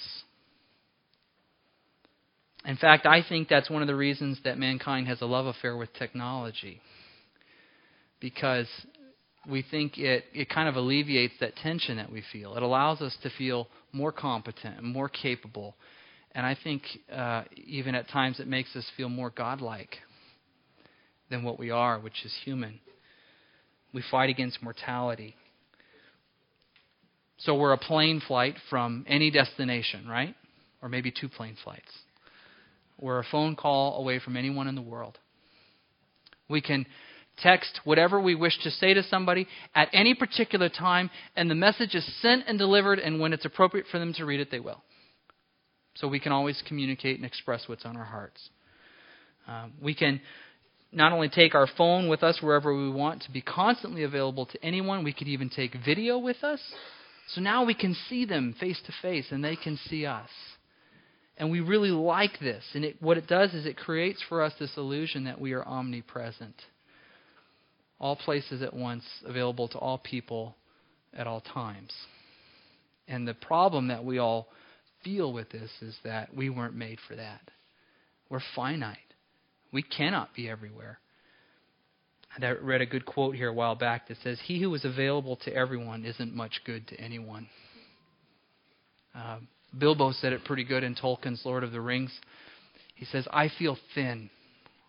In 2.65 2.77
fact, 2.77 3.07
I 3.07 3.23
think 3.27 3.49
that's 3.49 3.71
one 3.71 3.83
of 3.83 3.89
the 3.89 3.95
reasons 3.97 4.39
that 4.45 4.59
mankind 4.59 5.09
has 5.09 5.21
a 5.23 5.27
love 5.27 5.47
affair 5.47 5.77
with 5.77 5.93
technology. 5.95 6.81
Because 8.21 8.69
we 9.49 9.63
think 9.63 9.97
it, 9.97 10.25
it 10.35 10.51
kind 10.51 10.69
of 10.69 10.77
alleviates 10.77 11.35
that 11.41 11.57
tension 11.57 11.97
that 11.97 12.13
we 12.13 12.23
feel. 12.33 12.55
It 12.57 12.63
allows 12.63 13.01
us 13.01 13.17
to 13.23 13.31
feel 13.31 13.69
more 13.93 14.13
competent 14.13 14.77
and 14.79 14.87
more 14.87 15.09
capable 15.09 15.75
and 16.33 16.47
I 16.47 16.57
think 16.63 16.83
uh, 17.13 17.43
even 17.57 17.95
at 17.95 18.09
times 18.09 18.39
it 18.41 18.47
makes 18.47 18.75
us 18.77 18.87
feel 18.97 19.09
more 19.09 19.31
godlike 19.31 19.97
than 21.29 21.43
what 21.43 21.59
we 21.59 21.71
are, 21.71 21.99
which 21.99 22.25
is 22.25 22.33
human. 22.45 22.81
We 23.93 24.03
fight 24.11 24.31
against 24.31 24.63
mortality. 24.63 25.35
So 27.39 27.57
we're 27.57 27.73
a 27.73 27.79
plane 27.79 28.23
flight 28.27 28.55
from 28.69 29.05
any 29.09 29.31
destination, 29.31 30.07
right? 30.07 30.35
Or 30.83 30.89
maybe 30.89 31.11
two 31.11 31.29
plane 31.29 31.57
flights. 31.65 31.91
We're 33.01 33.21
a 33.21 33.25
phone 33.25 33.57
call 33.57 33.99
away 33.99 34.19
from 34.19 34.37
anyone 34.37 34.69
in 34.69 34.75
the 34.75 34.83
world. 34.83 35.19
We 36.49 36.61
can 36.61 36.87
text 37.43 37.81
whatever 37.85 38.21
we 38.21 38.35
wish 38.35 38.59
to 38.65 38.71
say 38.71 38.93
to 38.95 39.03
somebody 39.03 39.47
at 39.75 39.89
any 39.93 40.15
particular 40.15 40.69
time, 40.69 41.11
and 41.37 41.51
the 41.51 41.55
message 41.55 41.95
is 41.95 42.07
sent 42.21 42.45
and 42.47 42.59
delivered, 42.59 42.99
and 42.99 43.21
when 43.21 43.33
it's 43.33 43.45
appropriate 43.45 43.87
for 43.91 43.99
them 43.99 44.13
to 44.15 44.25
read 44.25 44.41
it, 44.41 44.51
they 44.51 44.61
will 44.61 44.83
so 45.95 46.09
we 46.09 46.21
can 46.21 46.33
always 46.33 46.63
communicate 46.67 47.17
and 47.17 47.27
express 47.27 47.65
what's 47.67 47.85
on 47.85 47.97
our 47.97 48.05
hearts. 48.05 48.49
Um, 49.47 49.73
we 49.83 49.95
can 49.95 50.21
not 50.93 51.13
only 51.13 51.29
take 51.29 51.55
our 51.55 51.67
phone 51.67 52.09
with 52.09 52.23
us 52.23 52.39
wherever 52.41 52.75
we 52.75 52.91
want 52.91 53.23
to 53.23 53.31
be 53.31 53.41
constantly 53.41 54.03
available 54.03 54.47
to 54.47 54.65
anyone, 54.65 55.05
we 55.05 55.13
could 55.13 55.29
even 55.29 55.51
take 55.51 55.75
video 55.85 56.19
with 56.19 56.43
us. 56.43 56.61
So 57.35 57.41
now 57.41 57.65
we 57.65 57.75
can 57.75 57.95
see 58.09 58.25
them 58.25 58.55
face 58.59 58.81
to 58.87 58.93
face 59.03 59.27
and 59.31 59.45
they 59.45 59.57
can 59.57 59.79
see 59.89 60.07
us. 60.07 60.29
And 61.41 61.51
we 61.51 61.61
really 61.61 61.89
like 61.89 62.39
this. 62.39 62.63
And 62.75 62.85
it, 62.85 62.97
what 63.01 63.17
it 63.17 63.27
does 63.27 63.55
is 63.55 63.65
it 63.65 63.79
creates 63.79 64.23
for 64.29 64.43
us 64.43 64.53
this 64.61 64.77
illusion 64.77 65.25
that 65.25 65.41
we 65.41 65.55
are 65.55 65.67
omnipresent. 65.67 66.55
All 67.99 68.15
places 68.15 68.61
at 68.61 68.75
once, 68.75 69.05
available 69.25 69.67
to 69.69 69.79
all 69.79 69.97
people 69.97 70.55
at 71.15 71.27
all 71.27 71.41
times. 71.41 71.93
And 73.09 73.27
the 73.27 73.33
problem 73.33 73.89
that 73.89 74.05
we 74.05 74.19
all 74.19 74.49
feel 75.03 75.33
with 75.33 75.49
this 75.49 75.71
is 75.81 75.97
that 76.05 76.35
we 76.35 76.51
weren't 76.51 76.75
made 76.75 76.99
for 77.09 77.17
that. 77.17 77.41
We're 78.29 78.41
finite. 78.55 78.99
We 79.73 79.83
cannot 79.83 80.35
be 80.35 80.47
everywhere. 80.47 80.99
I 82.39 82.51
read 82.51 82.83
a 82.83 82.87
good 82.87 83.07
quote 83.07 83.35
here 83.35 83.49
a 83.49 83.55
while 83.55 83.77
back 83.77 84.09
that 84.09 84.19
says, 84.23 84.39
He 84.45 84.61
who 84.61 84.75
is 84.75 84.85
available 84.85 85.37
to 85.45 85.55
everyone 85.55 86.05
isn't 86.05 86.35
much 86.35 86.61
good 86.67 86.87
to 86.89 87.01
anyone. 87.01 87.49
Uh, 89.15 89.39
Bilbo 89.77 90.13
said 90.13 90.33
it 90.33 90.45
pretty 90.45 90.65
good 90.65 90.85
in 90.85 90.95
Tolkien's 90.95 91.43
Lord 91.45 91.65
of 91.65 91.73
the 91.73 91.81
Rings. 91.81 92.13
He 92.95 93.05
says, 93.05 93.27
I 93.33 93.49
feel 93.49 93.77
thin, 93.95 94.31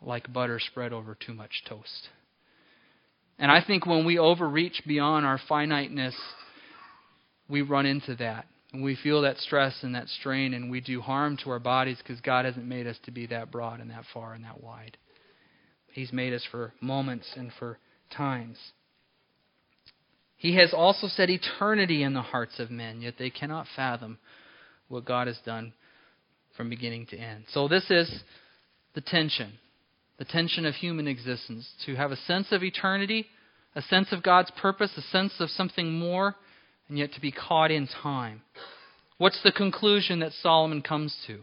like 0.01 0.31
butter 0.31 0.59
spread 0.59 0.93
over 0.93 1.15
too 1.15 1.33
much 1.33 1.63
toast. 1.67 2.09
And 3.39 3.51
I 3.51 3.63
think 3.65 3.85
when 3.85 4.05
we 4.05 4.19
overreach 4.19 4.81
beyond 4.85 5.25
our 5.25 5.39
finiteness, 5.47 6.15
we 7.47 7.61
run 7.61 7.85
into 7.85 8.15
that. 8.17 8.45
And 8.73 8.83
we 8.83 8.95
feel 8.95 9.21
that 9.23 9.37
stress 9.37 9.75
and 9.81 9.95
that 9.95 10.07
strain, 10.07 10.53
and 10.53 10.71
we 10.71 10.79
do 10.79 11.01
harm 11.01 11.37
to 11.43 11.49
our 11.49 11.59
bodies 11.59 11.97
because 11.97 12.21
God 12.21 12.45
hasn't 12.45 12.65
made 12.65 12.87
us 12.87 12.97
to 13.03 13.11
be 13.11 13.25
that 13.27 13.51
broad 13.51 13.81
and 13.81 13.89
that 13.89 14.05
far 14.13 14.33
and 14.33 14.45
that 14.45 14.63
wide. 14.63 14.97
He's 15.91 16.13
made 16.13 16.33
us 16.33 16.45
for 16.51 16.73
moments 16.79 17.27
and 17.35 17.51
for 17.59 17.79
times. 18.15 18.57
He 20.41 20.55
has 20.55 20.73
also 20.73 21.05
set 21.05 21.29
eternity 21.29 22.01
in 22.01 22.15
the 22.15 22.23
hearts 22.23 22.59
of 22.59 22.71
men, 22.71 22.99
yet 22.99 23.13
they 23.19 23.29
cannot 23.29 23.67
fathom 23.75 24.17
what 24.87 25.05
God 25.05 25.27
has 25.27 25.37
done 25.45 25.71
from 26.57 26.67
beginning 26.67 27.05
to 27.11 27.15
end. 27.15 27.45
So, 27.51 27.67
this 27.67 27.85
is 27.91 28.23
the 28.95 29.01
tension 29.01 29.53
the 30.17 30.25
tension 30.25 30.65
of 30.65 30.73
human 30.73 31.07
existence 31.07 31.71
to 31.85 31.95
have 31.95 32.11
a 32.11 32.15
sense 32.15 32.47
of 32.51 32.63
eternity, 32.63 33.27
a 33.75 33.83
sense 33.83 34.11
of 34.11 34.23
God's 34.23 34.51
purpose, 34.59 34.91
a 34.97 35.01
sense 35.01 35.33
of 35.39 35.49
something 35.49 35.93
more 35.93 36.35
and 36.89 36.97
yet 36.97 37.13
to 37.13 37.21
be 37.21 37.31
caught 37.31 37.69
in 37.69 37.87
time. 37.87 38.41
What's 39.19 39.41
the 39.43 39.51
conclusion 39.51 40.19
that 40.21 40.31
Solomon 40.41 40.81
comes 40.81 41.15
to? 41.27 41.39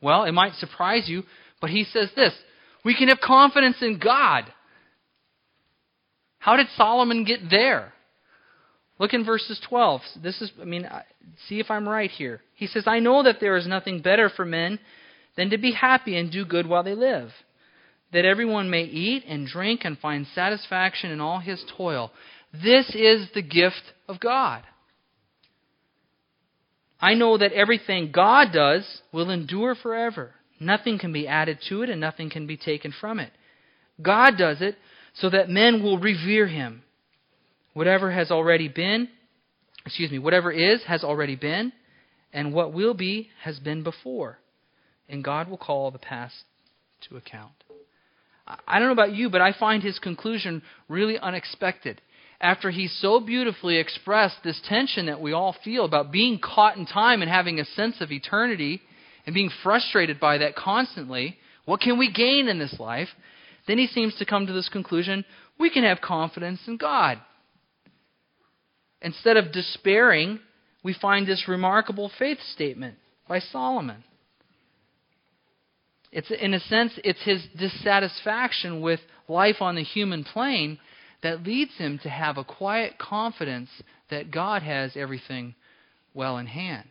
Well, 0.00 0.24
it 0.24 0.32
might 0.32 0.54
surprise 0.54 1.08
you, 1.08 1.24
but 1.60 1.68
he 1.68 1.84
says 1.84 2.08
this 2.16 2.32
we 2.84 2.94
can 2.94 3.08
have 3.08 3.20
confidence 3.20 3.76
in 3.82 3.98
God. 4.02 4.44
How 6.44 6.58
did 6.58 6.66
Solomon 6.76 7.24
get 7.24 7.48
there? 7.48 7.94
Look 8.98 9.14
in 9.14 9.24
verses 9.24 9.58
12. 9.66 10.02
This 10.22 10.42
is, 10.42 10.52
I 10.60 10.66
mean, 10.66 10.86
see 11.48 11.58
if 11.58 11.70
I'm 11.70 11.88
right 11.88 12.10
here. 12.10 12.42
He 12.54 12.66
says, 12.66 12.84
I 12.86 12.98
know 12.98 13.22
that 13.22 13.40
there 13.40 13.56
is 13.56 13.66
nothing 13.66 14.02
better 14.02 14.28
for 14.28 14.44
men 14.44 14.78
than 15.38 15.48
to 15.48 15.56
be 15.56 15.72
happy 15.72 16.18
and 16.18 16.30
do 16.30 16.44
good 16.44 16.66
while 16.66 16.82
they 16.82 16.94
live, 16.94 17.30
that 18.12 18.26
everyone 18.26 18.68
may 18.68 18.82
eat 18.82 19.24
and 19.26 19.46
drink 19.46 19.86
and 19.86 19.98
find 19.98 20.26
satisfaction 20.34 21.10
in 21.10 21.18
all 21.18 21.38
his 21.38 21.64
toil. 21.78 22.12
This 22.52 22.90
is 22.94 23.26
the 23.34 23.40
gift 23.40 23.94
of 24.06 24.20
God. 24.20 24.64
I 27.00 27.14
know 27.14 27.38
that 27.38 27.52
everything 27.52 28.12
God 28.12 28.48
does 28.52 29.00
will 29.12 29.30
endure 29.30 29.74
forever. 29.74 30.32
Nothing 30.60 30.98
can 30.98 31.10
be 31.10 31.26
added 31.26 31.60
to 31.70 31.80
it 31.80 31.88
and 31.88 32.02
nothing 32.02 32.28
can 32.28 32.46
be 32.46 32.58
taken 32.58 32.92
from 33.00 33.18
it. 33.18 33.32
God 34.02 34.36
does 34.36 34.60
it 34.60 34.76
so 35.14 35.30
that 35.30 35.48
men 35.48 35.82
will 35.82 35.98
revere 35.98 36.46
him. 36.46 36.82
Whatever 37.72 38.10
has 38.10 38.30
already 38.30 38.68
been, 38.68 39.08
excuse 39.84 40.10
me, 40.10 40.18
whatever 40.18 40.52
is 40.52 40.82
has 40.84 41.02
already 41.02 41.36
been, 41.36 41.72
and 42.32 42.52
what 42.52 42.72
will 42.72 42.94
be 42.94 43.30
has 43.42 43.58
been 43.58 43.82
before. 43.82 44.38
And 45.08 45.22
God 45.22 45.48
will 45.48 45.58
call 45.58 45.90
the 45.90 45.98
past 45.98 46.34
to 47.08 47.16
account. 47.16 47.52
I 48.66 48.78
don't 48.78 48.88
know 48.88 48.92
about 48.92 49.14
you, 49.14 49.30
but 49.30 49.40
I 49.40 49.52
find 49.52 49.82
his 49.82 49.98
conclusion 49.98 50.62
really 50.88 51.18
unexpected 51.18 52.00
after 52.40 52.70
he 52.70 52.88
so 52.88 53.20
beautifully 53.20 53.78
expressed 53.78 54.36
this 54.44 54.60
tension 54.68 55.06
that 55.06 55.20
we 55.20 55.32
all 55.32 55.56
feel 55.64 55.84
about 55.84 56.12
being 56.12 56.38
caught 56.38 56.76
in 56.76 56.84
time 56.84 57.22
and 57.22 57.30
having 57.30 57.58
a 57.58 57.64
sense 57.64 58.00
of 58.00 58.12
eternity 58.12 58.82
and 59.24 59.34
being 59.34 59.50
frustrated 59.62 60.20
by 60.20 60.38
that 60.38 60.54
constantly, 60.54 61.38
what 61.64 61.80
can 61.80 61.98
we 61.98 62.12
gain 62.12 62.48
in 62.48 62.58
this 62.58 62.78
life? 62.78 63.08
Then 63.66 63.78
he 63.78 63.86
seems 63.86 64.14
to 64.16 64.26
come 64.26 64.46
to 64.46 64.52
this 64.52 64.68
conclusion 64.68 65.24
we 65.58 65.70
can 65.70 65.84
have 65.84 66.00
confidence 66.00 66.60
in 66.66 66.76
God. 66.76 67.18
Instead 69.00 69.36
of 69.36 69.52
despairing, 69.52 70.40
we 70.82 70.94
find 70.94 71.26
this 71.26 71.46
remarkable 71.46 72.10
faith 72.18 72.38
statement 72.52 72.96
by 73.28 73.38
Solomon. 73.38 74.04
It's, 76.10 76.30
in 76.30 76.54
a 76.54 76.60
sense, 76.60 76.92
it's 77.02 77.22
his 77.22 77.44
dissatisfaction 77.58 78.80
with 78.80 79.00
life 79.28 79.56
on 79.60 79.74
the 79.74 79.82
human 79.82 80.24
plane 80.24 80.78
that 81.22 81.42
leads 81.42 81.76
him 81.76 81.98
to 82.02 82.08
have 82.08 82.38
a 82.38 82.44
quiet 82.44 82.98
confidence 82.98 83.70
that 84.10 84.30
God 84.30 84.62
has 84.62 84.92
everything 84.96 85.54
well 86.12 86.38
in 86.38 86.46
hand. 86.46 86.88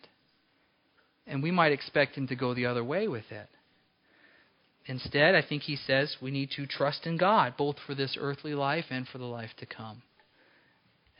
And 1.25 1.41
we 1.41 1.51
might 1.51 1.71
expect 1.71 2.15
him 2.15 2.27
to 2.27 2.35
go 2.35 2.53
the 2.53 2.65
other 2.65 2.83
way 2.83 3.07
with 3.07 3.31
it. 3.31 3.47
Instead, 4.85 5.33
I 5.33 5.41
think 5.41 5.63
he 5.63 5.77
says 5.77 6.17
we 6.21 6.31
need 6.31 6.51
to 6.51 6.65
trust 6.65 7.05
in 7.05 7.17
God, 7.17 7.55
both 7.57 7.77
for 7.85 7.95
this 7.95 8.17
earthly 8.19 8.53
life 8.53 8.85
and 8.89 9.07
for 9.07 9.17
the 9.17 9.23
life 9.25 9.51
to 9.59 9.65
come. 9.65 10.01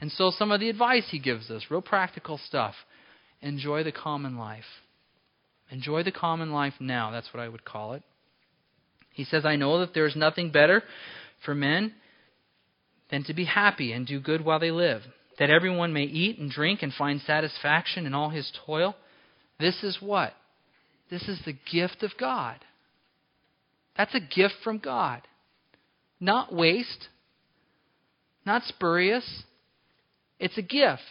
And 0.02 0.12
so, 0.12 0.32
some 0.32 0.52
of 0.52 0.60
the 0.60 0.70
advice 0.70 1.06
he 1.12 1.20
gives 1.20 1.50
us, 1.50 1.64
real 1.70 1.82
practical 1.82 2.38
stuff. 2.38 2.76
Enjoy 3.42 3.84
the 3.84 3.92
common 3.92 4.38
life. 4.38 4.64
Enjoy 5.70 6.04
the 6.04 6.12
common 6.12 6.52
life 6.52 6.74
now. 6.80 7.12
That's 7.12 7.34
what 7.34 7.42
I 7.42 7.48
would 7.48 7.64
call 7.64 7.94
it. 7.94 8.04
He 9.12 9.24
says, 9.24 9.46
I 9.46 9.56
know 9.56 9.80
that 9.80 9.94
there 9.94 10.08
is 10.08 10.16
nothing 10.16 10.52
better 10.52 10.84
for 11.46 11.56
men 11.56 11.94
than 13.12 13.24
to 13.26 13.34
be 13.34 13.46
happy 13.46 13.92
and 13.92 14.08
do 14.08 14.20
good 14.20 14.44
while 14.44 14.60
they 14.60 14.72
live, 14.72 15.02
that 15.40 15.50
everyone 15.50 15.94
may 15.94 16.04
eat 16.04 16.40
and 16.40 16.50
drink 16.50 16.82
and 16.82 16.94
find 16.94 17.22
satisfaction 17.22 18.06
in 18.06 18.14
all 18.14 18.30
his 18.30 18.52
toil. 18.66 18.96
This 19.60 19.84
is 19.84 19.98
what? 20.02 20.34
This 21.10 21.28
is 21.28 21.40
the 21.46 21.56
gift 21.72 22.02
of 22.02 22.12
God. 22.20 22.60
That's 23.98 24.16
a 24.16 24.20
gift 24.20 24.56
from 24.64 24.80
God. 24.80 25.22
Not 26.20 26.54
waste, 26.54 27.10
not 28.46 28.64
spurious. 28.64 29.44
It's 30.40 30.58
a 30.58 30.62
gift, 30.62 31.02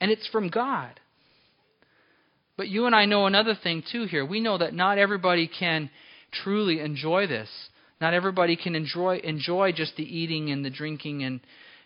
and 0.00 0.10
it's 0.10 0.26
from 0.28 0.48
God. 0.48 1.00
But 2.56 2.68
you 2.68 2.86
and 2.86 2.94
I 2.94 3.04
know 3.04 3.26
another 3.26 3.54
thing 3.60 3.82
too 3.90 4.04
here. 4.04 4.24
We 4.24 4.40
know 4.40 4.58
that 4.58 4.74
not 4.74 4.98
everybody 4.98 5.48
can 5.48 5.90
truly 6.42 6.80
enjoy 6.80 7.26
this. 7.26 7.48
Not 8.00 8.14
everybody 8.14 8.56
can 8.56 8.74
enjoy 8.74 9.18
enjoy 9.18 9.72
just 9.72 9.96
the 9.96 10.04
eating 10.04 10.50
and 10.50 10.64
the 10.64 10.70
drinking 10.70 11.24
and 11.24 11.40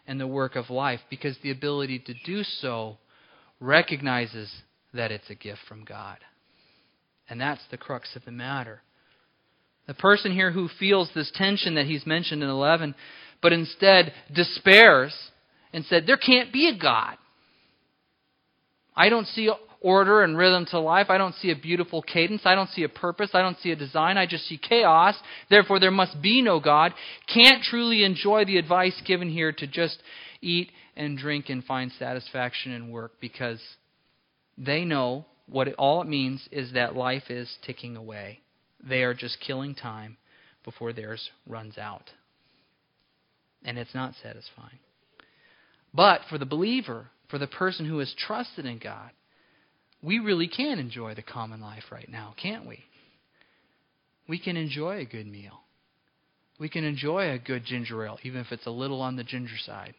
and 0.06 0.20
the 0.20 0.26
work 0.26 0.56
of 0.56 0.70
life 0.70 1.00
because 1.10 1.36
the 1.42 1.50
ability 1.50 2.00
to 2.00 2.14
do 2.24 2.42
so 2.42 2.96
recognizes 3.60 4.50
that 4.94 5.10
it's 5.10 5.28
a 5.30 5.34
gift 5.34 5.60
from 5.68 5.84
God. 5.84 6.18
And 7.28 7.40
that's 7.40 7.60
the 7.70 7.76
crux 7.76 8.16
of 8.16 8.24
the 8.24 8.32
matter. 8.32 8.82
The 9.88 9.94
person 9.94 10.32
here 10.32 10.52
who 10.52 10.68
feels 10.78 11.10
this 11.14 11.32
tension 11.34 11.74
that 11.74 11.86
he's 11.86 12.06
mentioned 12.06 12.42
in 12.42 12.48
11, 12.48 12.94
but 13.42 13.52
instead 13.52 14.12
despairs 14.32 15.12
and 15.72 15.84
said, 15.86 16.04
There 16.06 16.18
can't 16.18 16.52
be 16.52 16.68
a 16.68 16.78
God. 16.78 17.16
I 18.94 19.08
don't 19.08 19.26
see 19.26 19.50
order 19.80 20.22
and 20.22 20.36
rhythm 20.36 20.66
to 20.66 20.78
life. 20.78 21.06
I 21.08 21.18
don't 21.18 21.34
see 21.36 21.50
a 21.50 21.56
beautiful 21.56 22.02
cadence. 22.02 22.42
I 22.44 22.54
don't 22.54 22.70
see 22.70 22.82
a 22.82 22.88
purpose. 22.88 23.30
I 23.32 23.42
don't 23.42 23.58
see 23.58 23.70
a 23.70 23.76
design. 23.76 24.18
I 24.18 24.26
just 24.26 24.46
see 24.46 24.58
chaos. 24.58 25.14
Therefore, 25.48 25.80
there 25.80 25.90
must 25.90 26.20
be 26.20 26.42
no 26.42 26.60
God. 26.60 26.92
Can't 27.32 27.62
truly 27.62 28.04
enjoy 28.04 28.44
the 28.44 28.58
advice 28.58 29.00
given 29.06 29.30
here 29.30 29.52
to 29.52 29.66
just 29.66 30.02
eat 30.42 30.70
and 30.96 31.16
drink 31.16 31.48
and 31.48 31.64
find 31.64 31.92
satisfaction 31.98 32.72
in 32.72 32.90
work 32.90 33.12
because 33.20 33.60
they 34.58 34.84
know 34.84 35.24
what 35.46 35.68
it, 35.68 35.74
all 35.78 36.02
it 36.02 36.08
means 36.08 36.46
is 36.50 36.72
that 36.72 36.96
life 36.96 37.30
is 37.30 37.56
ticking 37.64 37.96
away. 37.96 38.40
They 38.86 39.02
are 39.02 39.14
just 39.14 39.40
killing 39.40 39.74
time 39.74 40.16
before 40.64 40.92
theirs 40.92 41.30
runs 41.46 41.78
out. 41.78 42.10
And 43.64 43.78
it's 43.78 43.94
not 43.94 44.14
satisfying. 44.22 44.78
But 45.92 46.20
for 46.28 46.38
the 46.38 46.46
believer, 46.46 47.08
for 47.28 47.38
the 47.38 47.46
person 47.46 47.86
who 47.86 47.98
has 47.98 48.14
trusted 48.16 48.66
in 48.66 48.78
God, 48.78 49.10
we 50.02 50.18
really 50.18 50.48
can 50.48 50.78
enjoy 50.78 51.14
the 51.14 51.22
common 51.22 51.60
life 51.60 51.84
right 51.90 52.08
now, 52.08 52.34
can't 52.40 52.66
we? 52.66 52.84
We 54.28 54.38
can 54.38 54.56
enjoy 54.56 54.98
a 54.98 55.04
good 55.04 55.26
meal. 55.26 55.60
We 56.60 56.68
can 56.68 56.84
enjoy 56.84 57.30
a 57.30 57.38
good 57.38 57.64
ginger 57.64 58.04
ale, 58.04 58.18
even 58.22 58.40
if 58.40 58.52
it's 58.52 58.66
a 58.66 58.70
little 58.70 59.00
on 59.00 59.16
the 59.16 59.24
ginger 59.24 59.56
side. 59.64 59.94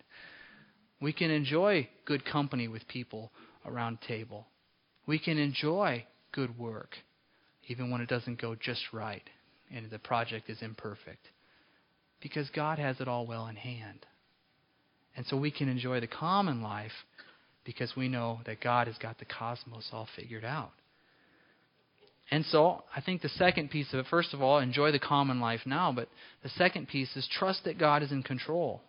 We 1.01 1.13
can 1.13 1.31
enjoy 1.31 1.89
good 2.05 2.25
company 2.25 2.67
with 2.67 2.87
people 2.87 3.31
around 3.65 3.99
table. 4.07 4.47
We 5.05 5.19
can 5.19 5.37
enjoy 5.37 6.05
good 6.31 6.57
work 6.57 6.95
even 7.69 7.89
when 7.89 8.01
it 8.01 8.09
doesn't 8.09 8.41
go 8.41 8.55
just 8.55 8.81
right 8.91 9.27
and 9.73 9.89
the 9.89 9.99
project 9.99 10.49
is 10.49 10.61
imperfect. 10.61 11.25
Because 12.21 12.49
God 12.49 12.79
has 12.79 12.99
it 12.99 13.07
all 13.07 13.25
well 13.25 13.47
in 13.47 13.55
hand. 13.55 14.05
And 15.15 15.25
so 15.27 15.37
we 15.37 15.51
can 15.51 15.69
enjoy 15.69 15.99
the 15.99 16.07
common 16.07 16.61
life 16.61 16.91
because 17.63 17.95
we 17.95 18.09
know 18.09 18.39
that 18.45 18.61
God 18.61 18.87
has 18.87 18.97
got 18.97 19.19
the 19.19 19.25
cosmos 19.25 19.89
all 19.93 20.07
figured 20.15 20.43
out. 20.43 20.71
And 22.31 22.45
so 22.45 22.83
I 22.95 23.01
think 23.01 23.21
the 23.21 23.29
second 23.29 23.71
piece 23.71 23.91
of 23.93 23.99
it, 23.99 24.05
first 24.09 24.33
of 24.33 24.41
all, 24.41 24.59
enjoy 24.59 24.91
the 24.91 24.99
common 24.99 25.39
life 25.39 25.61
now, 25.65 25.91
but 25.91 26.09
the 26.43 26.49
second 26.49 26.87
piece 26.87 27.15
is 27.15 27.27
trust 27.31 27.63
that 27.65 27.79
God 27.79 28.03
is 28.03 28.11
in 28.11 28.23
control. 28.23 28.81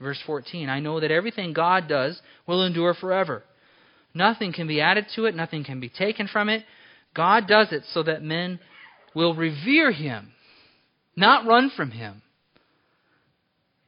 Verse 0.00 0.20
14 0.26 0.68
I 0.68 0.80
know 0.80 1.00
that 1.00 1.10
everything 1.10 1.52
God 1.52 1.88
does 1.88 2.20
will 2.46 2.64
endure 2.64 2.94
forever. 2.94 3.42
Nothing 4.14 4.52
can 4.52 4.66
be 4.66 4.80
added 4.80 5.06
to 5.14 5.26
it, 5.26 5.34
nothing 5.34 5.64
can 5.64 5.80
be 5.80 5.88
taken 5.88 6.28
from 6.28 6.48
it. 6.48 6.64
God 7.16 7.48
does 7.48 7.72
it 7.72 7.84
so 7.94 8.02
that 8.02 8.22
men 8.22 8.60
will 9.14 9.34
revere 9.34 9.90
him, 9.90 10.32
not 11.16 11.46
run 11.46 11.70
from 11.74 11.90
him, 11.90 12.20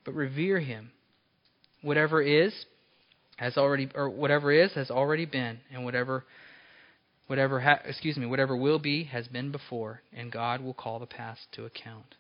but 0.05 0.15
revere 0.15 0.59
him. 0.59 0.91
Whatever 1.83 2.23
is 2.23 2.55
has 3.37 3.57
already 3.57 3.89
or 3.95 4.09
whatever 4.09 4.51
is 4.51 4.73
has 4.73 4.91
already 4.91 5.27
been 5.27 5.59
and 5.73 5.85
whatever 5.85 6.25
whatever 7.29 7.61
ha, 7.61 7.79
excuse 7.85 8.17
me 8.17 8.27
whatever 8.27 8.57
will 8.57 8.79
be 8.79 9.05
has 9.05 9.29
been 9.29 9.53
before 9.53 10.01
and 10.13 10.33
God 10.33 10.63
will 10.63 10.75
call 10.75 10.99
the 10.99 11.07
past 11.07 11.41
to 11.53 11.67
account. 11.67 12.17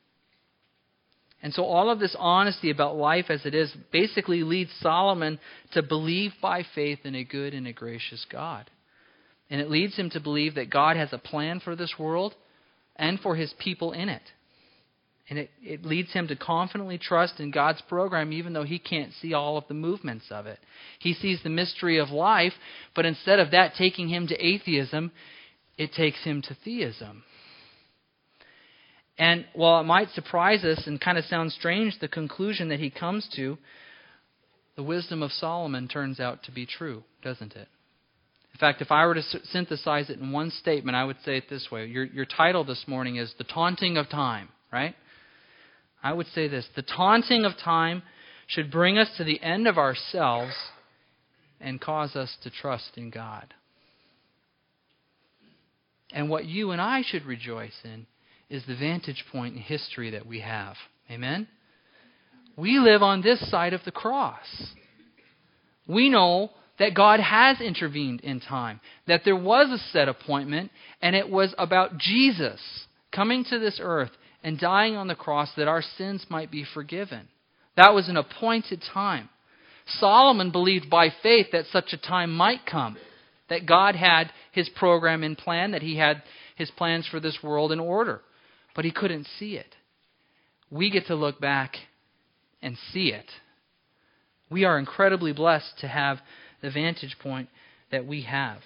And 1.43 1.55
so 1.55 1.65
all 1.65 1.91
of 1.91 1.99
this 1.99 2.15
honesty 2.19 2.71
about 2.71 2.97
life 2.97 3.27
as 3.31 3.47
it 3.47 3.55
is 3.55 3.73
basically 3.93 4.43
leads 4.43 4.71
Solomon 4.81 5.41
to 5.73 5.83
believe 5.83 6.33
by 6.43 6.65
faith 6.75 7.01
in 7.05 7.15
a 7.15 7.25
good 7.25 7.55
and 7.55 7.67
a 7.67 7.73
gracious 7.73 8.27
God. 8.31 8.71
And 9.51 9.61
it 9.61 9.71
leads 9.71 9.97
him 9.97 10.11
to 10.11 10.21
believe 10.21 10.57
that 10.57 10.71
God 10.71 10.97
has 10.97 11.13
a 11.13 11.19
plan 11.19 11.61
for 11.61 11.75
this 11.75 11.95
world 11.99 12.35
and 12.97 13.19
for 13.21 13.37
his 13.37 13.55
people 13.59 13.93
in 13.93 14.09
it. 14.09 14.23
And 15.31 15.39
it, 15.39 15.51
it 15.63 15.85
leads 15.85 16.13
him 16.13 16.29
to 16.29 16.37
confidently 16.37 16.99
trust 16.99 17.39
in 17.39 17.51
God's 17.51 17.83
program, 17.83 18.33
even 18.33 18.55
though 18.55 18.65
he 18.65 18.79
can't 18.79 19.13
see 19.21 19.35
all 19.35 19.59
of 19.59 19.65
the 19.69 19.75
movements 19.75 20.27
of 20.31 20.47
it. 20.47 20.59
He 20.99 21.13
sees 21.13 21.41
the 21.43 21.51
mystery 21.51 21.99
of 21.99 22.09
life, 22.11 22.55
but 22.95 23.05
instead 23.05 23.39
of 23.39 23.51
that 23.51 23.75
taking 23.77 24.09
him 24.09 24.27
to 24.29 24.45
atheism, 24.47 25.13
it 25.77 25.93
takes 25.93 26.23
him 26.25 26.43
to 26.43 26.57
theism. 26.65 27.25
And 29.19 29.47
while 29.53 29.81
it 29.81 29.85
might 29.85 30.11
surprise 30.11 30.65
us 30.65 30.87
and 30.87 31.01
kind 31.01 31.19
of 31.19 31.25
sound 31.25 31.53
strange, 31.53 31.99
the 32.01 32.09
conclusion 32.09 32.69
that 32.69 32.81
he 32.81 32.89
comes 32.89 33.29
to, 33.37 33.59
the 34.77 34.83
wisdom 34.83 35.23
of 35.23 35.33
Solomon 35.33 35.89
turns 35.89 36.21
out 36.21 36.45
to 36.45 36.53
be 36.53 36.65
true, 36.65 37.03
doesn't 37.23 37.55
it? 37.55 37.69
In 38.55 38.59
fact, 38.59 38.83
if 38.83 38.91
I 38.91 39.07
were 39.07 39.15
to 39.15 39.23
synthesize 39.53 40.11
it 40.11 40.19
in 40.19 40.33
one 40.33 40.51
statement, 40.51 40.97
I 40.97 41.05
would 41.05 41.19
say 41.25 41.37
it 41.37 41.49
this 41.49 41.69
way. 41.71 41.87
Your, 41.87 42.05
your 42.05 42.25
title 42.25 42.65
this 42.65 42.85
morning 42.87 43.17
is 43.17 43.33
The 43.39 43.45
Taunting 43.45 43.97
of 43.97 44.09
Time, 44.09 44.49
right? 44.73 44.97
I 46.03 46.13
would 46.13 46.27
say 46.29 46.49
this 46.49 46.67
The 46.75 46.83
taunting 46.83 47.45
of 47.45 47.53
time 47.63 48.03
should 48.47 48.71
bring 48.71 48.99
us 48.99 49.09
to 49.17 49.25
the 49.25 49.41
end 49.43 49.69
of 49.69 49.79
ourselves 49.79 50.55
and 51.61 51.81
cause 51.81 52.17
us 52.17 52.37
to 52.43 52.51
trust 52.51 52.93
in 52.97 53.11
God. 53.11 53.55
And 56.13 56.31
what 56.31 56.47
you 56.47 56.71
and 56.71 56.81
I 56.81 57.03
should 57.03 57.27
rejoice 57.27 57.79
in 57.85 58.07
is 58.49 58.65
the 58.67 58.77
vantage 58.77 59.25
point 59.31 59.55
in 59.55 59.61
history 59.61 60.11
that 60.11 60.27
we 60.27 60.41
have. 60.41 60.77
Amen? 61.11 61.47
We 62.57 62.79
live 62.79 63.03
on 63.03 63.23
this 63.23 63.51
side 63.51 63.73
of 63.73 63.85
the 63.85 63.93
cross. 63.93 64.47
We 65.87 66.09
know 66.09 66.51
that 66.79 66.95
God 66.95 67.21
has 67.21 67.61
intervened 67.61 68.21
in 68.21 68.41
time, 68.41 68.81
that 69.07 69.23
there 69.25 69.37
was 69.37 69.71
a 69.71 69.79
set 69.93 70.09
appointment, 70.09 70.71
and 71.03 71.17
it 71.17 71.29
was 71.29 71.55
about 71.59 71.99
Jesus 71.99 72.61
coming 73.13 73.45
to 73.45 73.59
this 73.59 73.81
earth 73.83 74.11
and 74.43 74.59
dying 74.59 74.97
on 74.97 75.09
the 75.09 75.15
cross 75.15 75.51
that 75.57 75.69
our 75.69 75.83
sins 75.83 76.25
might 76.29 76.51
be 76.51 76.65
forgiven. 76.75 77.29
That 77.77 77.95
was 77.95 78.09
an 78.09 78.17
appointed 78.17 78.83
time. 78.93 79.29
Solomon 79.87 80.51
believed 80.51 80.91
by 80.91 81.09
faith 81.23 81.47
that 81.53 81.67
such 81.73 81.93
a 81.93 81.99
time 81.99 82.35
might 82.35 82.67
come, 82.67 82.97
that 83.49 83.67
God 83.67 83.97
had 83.97 84.31
his 84.53 84.69
program 84.69 85.25
in 85.25 85.35
plan, 85.37 85.73
that 85.73 85.83
he 85.83 85.97
had 85.97 86.23
his 86.57 86.71
plans 86.71 87.07
for 87.11 87.21
this 87.21 87.39
world 87.43 87.73
in 87.73 87.81
order, 87.81 88.21
but 88.75 88.85
he 88.85 88.91
couldn't 88.91 89.27
see 89.39 89.57
it. 89.57 89.75
We 90.71 90.91
get 90.91 91.07
to 91.07 91.15
look 91.15 91.41
back 91.41 91.77
and 92.61 92.77
see 92.93 93.09
it. 93.09 93.27
We 94.51 94.65
are 94.65 94.79
incredibly 94.79 95.33
blessed 95.33 95.79
to 95.81 95.89
have 95.89 96.19
the 96.61 96.71
vantage 96.71 97.17
point 97.19 97.49
that 97.91 98.07
we 98.07 98.23
have. 98.23 98.59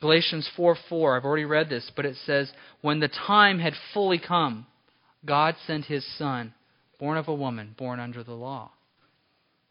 Galatians 0.00 0.50
4 0.56 0.76
4, 0.88 1.16
I've 1.16 1.24
already 1.24 1.44
read 1.44 1.68
this, 1.68 1.90
but 1.94 2.04
it 2.04 2.16
says, 2.26 2.52
When 2.80 3.00
the 3.00 3.08
time 3.08 3.60
had 3.60 3.74
fully 3.94 4.18
come, 4.18 4.66
God 5.24 5.54
sent 5.66 5.84
his 5.84 6.04
Son, 6.18 6.54
born 6.98 7.16
of 7.16 7.28
a 7.28 7.34
woman, 7.34 7.74
born 7.78 8.00
under 8.00 8.24
the 8.24 8.32
law. 8.32 8.72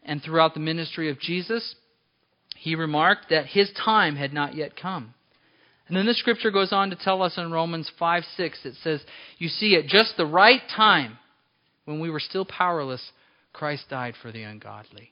And 0.03 0.23
throughout 0.23 0.53
the 0.53 0.59
ministry 0.59 1.09
of 1.09 1.19
Jesus, 1.19 1.75
he 2.55 2.75
remarked 2.75 3.29
that 3.29 3.47
his 3.47 3.71
time 3.71 4.15
had 4.15 4.33
not 4.33 4.55
yet 4.55 4.75
come. 4.75 5.13
And 5.87 5.97
then 5.97 6.05
the 6.05 6.13
scripture 6.13 6.51
goes 6.51 6.71
on 6.71 6.89
to 6.91 6.95
tell 6.95 7.21
us 7.21 7.37
in 7.37 7.51
Romans 7.51 7.91
5 7.99 8.23
6, 8.37 8.65
it 8.65 8.75
says, 8.81 9.03
You 9.37 9.49
see, 9.49 9.75
at 9.75 9.87
just 9.87 10.15
the 10.15 10.25
right 10.25 10.61
time, 10.73 11.17
when 11.85 11.99
we 11.99 12.09
were 12.09 12.19
still 12.19 12.45
powerless, 12.45 13.11
Christ 13.51 13.89
died 13.89 14.15
for 14.21 14.31
the 14.31 14.43
ungodly. 14.43 15.11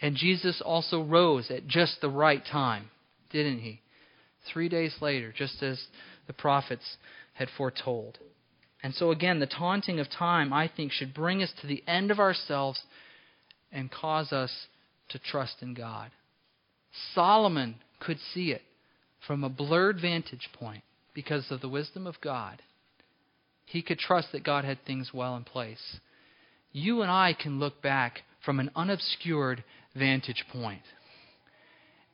And 0.00 0.16
Jesus 0.16 0.62
also 0.64 1.02
rose 1.02 1.50
at 1.50 1.66
just 1.66 2.00
the 2.00 2.08
right 2.08 2.44
time, 2.44 2.90
didn't 3.30 3.60
he? 3.60 3.80
Three 4.52 4.68
days 4.68 4.94
later, 5.00 5.32
just 5.36 5.62
as 5.62 5.80
the 6.26 6.32
prophets 6.32 6.96
had 7.34 7.48
foretold. 7.56 8.18
And 8.82 8.94
so, 8.94 9.10
again, 9.10 9.40
the 9.40 9.46
taunting 9.46 9.98
of 9.98 10.08
time, 10.08 10.52
I 10.52 10.68
think, 10.68 10.92
should 10.92 11.12
bring 11.12 11.42
us 11.42 11.52
to 11.60 11.66
the 11.66 11.82
end 11.86 12.10
of 12.10 12.20
ourselves 12.20 12.80
and 13.72 13.90
cause 13.90 14.32
us 14.32 14.66
to 15.08 15.18
trust 15.18 15.56
in 15.62 15.74
God. 15.74 16.10
Solomon 17.14 17.76
could 18.00 18.18
see 18.32 18.52
it 18.52 18.62
from 19.26 19.42
a 19.42 19.48
blurred 19.48 20.00
vantage 20.00 20.48
point 20.52 20.84
because 21.12 21.50
of 21.50 21.60
the 21.60 21.68
wisdom 21.68 22.06
of 22.06 22.20
God. 22.20 22.62
He 23.64 23.82
could 23.82 23.98
trust 23.98 24.32
that 24.32 24.44
God 24.44 24.64
had 24.64 24.84
things 24.84 25.10
well 25.12 25.36
in 25.36 25.44
place. 25.44 25.98
You 26.72 27.02
and 27.02 27.10
I 27.10 27.34
can 27.34 27.58
look 27.58 27.82
back 27.82 28.22
from 28.44 28.60
an 28.60 28.70
unobscured 28.76 29.64
vantage 29.98 30.44
point 30.52 30.82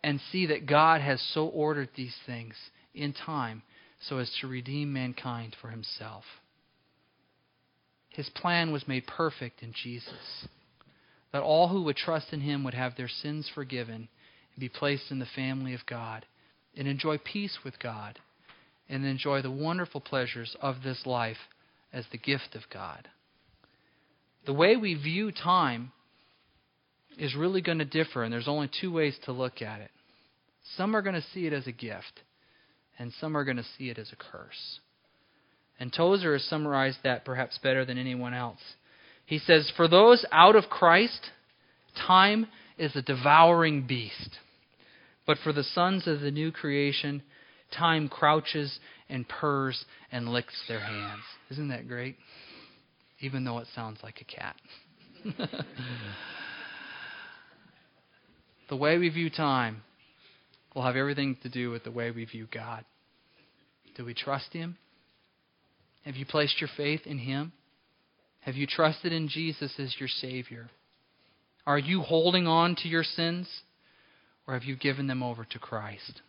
and 0.02 0.20
see 0.32 0.46
that 0.46 0.66
God 0.66 1.00
has 1.00 1.20
so 1.32 1.46
ordered 1.46 1.88
these 1.96 2.16
things 2.26 2.54
in 2.94 3.12
time 3.12 3.62
so 4.08 4.18
as 4.18 4.30
to 4.40 4.46
redeem 4.46 4.92
mankind 4.92 5.56
for 5.60 5.68
himself. 5.68 6.24
His 8.10 8.28
plan 8.28 8.70
was 8.70 8.86
made 8.86 9.06
perfect 9.06 9.62
in 9.62 9.72
Jesus. 9.72 10.46
That 11.32 11.42
all 11.42 11.68
who 11.68 11.82
would 11.84 11.96
trust 11.96 12.32
in 12.32 12.40
him 12.40 12.62
would 12.62 12.74
have 12.74 12.96
their 12.96 13.08
sins 13.08 13.50
forgiven 13.52 14.08
and 14.54 14.60
be 14.60 14.68
placed 14.68 15.10
in 15.10 15.18
the 15.18 15.26
family 15.26 15.74
of 15.74 15.86
God 15.86 16.26
and 16.76 16.86
enjoy 16.86 17.18
peace 17.18 17.58
with 17.64 17.78
God 17.80 18.18
and 18.88 19.04
enjoy 19.04 19.42
the 19.42 19.50
wonderful 19.50 20.00
pleasures 20.00 20.54
of 20.60 20.82
this 20.84 21.06
life 21.06 21.48
as 21.92 22.04
the 22.12 22.18
gift 22.18 22.54
of 22.54 22.62
God. 22.72 23.08
The 24.46 24.52
way 24.52 24.76
we 24.76 24.94
view 24.94 25.32
time 25.32 25.92
is 27.24 27.34
really 27.34 27.62
going 27.62 27.78
to 27.78 27.84
differ, 27.86 28.22
and 28.22 28.32
there's 28.32 28.48
only 28.48 28.70
two 28.80 28.92
ways 28.92 29.16
to 29.24 29.32
look 29.32 29.62
at 29.62 29.80
it. 29.80 29.90
Some 30.76 30.94
are 30.94 31.02
going 31.02 31.14
to 31.14 31.26
see 31.32 31.46
it 31.46 31.52
as 31.54 31.66
a 31.66 31.72
gift, 31.72 32.20
and 32.98 33.12
some 33.18 33.36
are 33.36 33.44
going 33.44 33.56
to 33.56 33.64
see 33.78 33.88
it 33.88 33.98
as 33.98 34.12
a 34.12 34.16
curse. 34.16 34.80
And 35.80 35.92
Tozer 35.92 36.34
has 36.34 36.44
summarized 36.44 36.98
that 37.02 37.24
perhaps 37.24 37.58
better 37.62 37.84
than 37.84 37.98
anyone 37.98 38.34
else. 38.34 38.60
He 39.24 39.38
says, 39.38 39.72
For 39.74 39.88
those 39.88 40.24
out 40.30 40.54
of 40.54 40.64
Christ, 40.64 41.30
time 42.06 42.46
is 42.76 42.94
a 42.94 43.02
devouring 43.02 43.86
beast. 43.86 44.38
But 45.26 45.38
for 45.42 45.52
the 45.52 45.64
sons 45.64 46.06
of 46.06 46.20
the 46.20 46.30
new 46.30 46.52
creation, 46.52 47.22
time 47.76 48.08
crouches 48.08 48.78
and 49.08 49.26
purrs 49.26 49.84
and 50.12 50.28
licks 50.28 50.54
their 50.68 50.80
hands. 50.80 51.22
Isn't 51.50 51.68
that 51.68 51.88
great? 51.88 52.16
Even 53.20 53.44
though 53.44 53.58
it 53.58 53.68
sounds 53.74 54.00
like 54.02 54.20
a 54.20 54.24
cat. 54.24 54.56
the 58.68 58.76
way 58.76 58.98
we 58.98 59.08
view 59.08 59.30
time 59.30 59.82
will 60.74 60.82
have 60.82 60.96
everything 60.96 61.36
to 61.42 61.48
do 61.48 61.70
with 61.70 61.84
the 61.84 61.90
way 61.90 62.10
we 62.10 62.24
view 62.24 62.48
God. 62.52 62.84
Do 63.96 64.04
we 64.04 64.14
trust 64.14 64.52
Him? 64.52 64.76
Have 66.04 66.16
you 66.16 66.26
placed 66.26 66.60
your 66.60 66.70
faith 66.76 67.02
in 67.06 67.18
Him? 67.18 67.52
Have 68.40 68.56
you 68.56 68.66
trusted 68.66 69.12
in 69.12 69.28
Jesus 69.28 69.72
as 69.78 69.94
your 69.98 70.08
Savior? 70.08 70.68
Are 71.66 71.78
you 71.78 72.02
holding 72.02 72.46
on 72.46 72.76
to 72.82 72.88
your 72.88 73.04
sins, 73.04 73.48
or 74.46 74.54
have 74.54 74.64
you 74.64 74.76
given 74.76 75.06
them 75.06 75.22
over 75.22 75.46
to 75.50 75.58
Christ? 75.58 76.20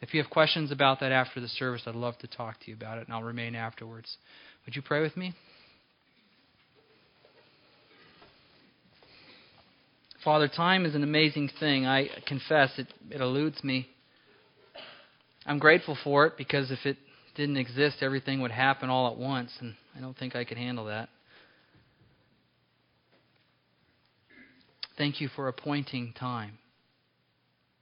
If 0.00 0.12
you 0.12 0.20
have 0.20 0.30
questions 0.30 0.72
about 0.72 1.00
that 1.00 1.12
after 1.12 1.40
the 1.40 1.48
service, 1.48 1.82
I'd 1.86 1.94
love 1.94 2.18
to 2.18 2.26
talk 2.26 2.60
to 2.60 2.68
you 2.68 2.74
about 2.74 2.98
it, 2.98 3.06
and 3.06 3.14
I'll 3.14 3.22
remain 3.22 3.54
afterwards. 3.54 4.16
Would 4.64 4.74
you 4.74 4.82
pray 4.82 5.02
with 5.02 5.16
me? 5.16 5.34
Father, 10.26 10.48
time 10.48 10.84
is 10.84 10.96
an 10.96 11.04
amazing 11.04 11.50
thing. 11.60 11.86
I 11.86 12.08
confess 12.26 12.72
it, 12.78 12.92
it 13.10 13.20
eludes 13.20 13.62
me. 13.62 13.86
I'm 15.46 15.60
grateful 15.60 15.96
for 16.02 16.26
it 16.26 16.32
because 16.36 16.72
if 16.72 16.84
it 16.84 16.96
didn't 17.36 17.58
exist, 17.58 17.98
everything 18.00 18.40
would 18.40 18.50
happen 18.50 18.90
all 18.90 19.08
at 19.12 19.16
once, 19.16 19.52
and 19.60 19.76
I 19.96 20.00
don't 20.00 20.18
think 20.18 20.34
I 20.34 20.42
could 20.42 20.58
handle 20.58 20.86
that. 20.86 21.10
Thank 24.98 25.20
you 25.20 25.28
for 25.28 25.46
appointing 25.46 26.12
time, 26.18 26.58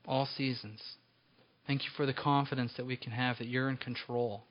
all 0.07 0.29
seasons. 0.37 0.83
Thank 1.67 1.85
you 1.85 1.91
for 1.97 2.05
the 2.05 2.13
confidence 2.13 2.75
that 2.77 2.85
we 2.85 2.99
can 2.99 3.13
have 3.13 3.39
that 3.39 3.49
you're 3.49 3.71
in 3.71 3.79
control. 3.79 4.43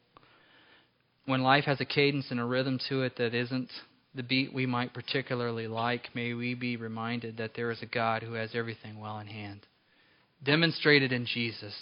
When 1.28 1.44
life 1.44 1.66
has 1.66 1.80
a 1.80 1.86
cadence 1.86 2.32
and 2.32 2.40
a 2.40 2.44
rhythm 2.44 2.80
to 2.90 3.04
it 3.04 3.18
that 3.18 3.36
isn't 3.36 3.70
the 4.16 4.24
beat 4.24 4.54
we 4.54 4.66
might 4.66 4.94
particularly 4.94 5.68
like, 5.68 6.14
may 6.14 6.34
we 6.34 6.54
be 6.54 6.78
reminded 6.78 7.38
that 7.38 7.52
there 7.56 7.72
is 7.72 7.82
a 7.82 7.88
God 7.88 8.24
who 8.24 8.34
has 8.34 8.52
everything 8.54 9.00
well 9.00 9.20
in 9.20 9.28
hand. 9.28 9.66
Demonstrated 10.44 11.12
in 11.12 11.26
Jesus 11.26 11.74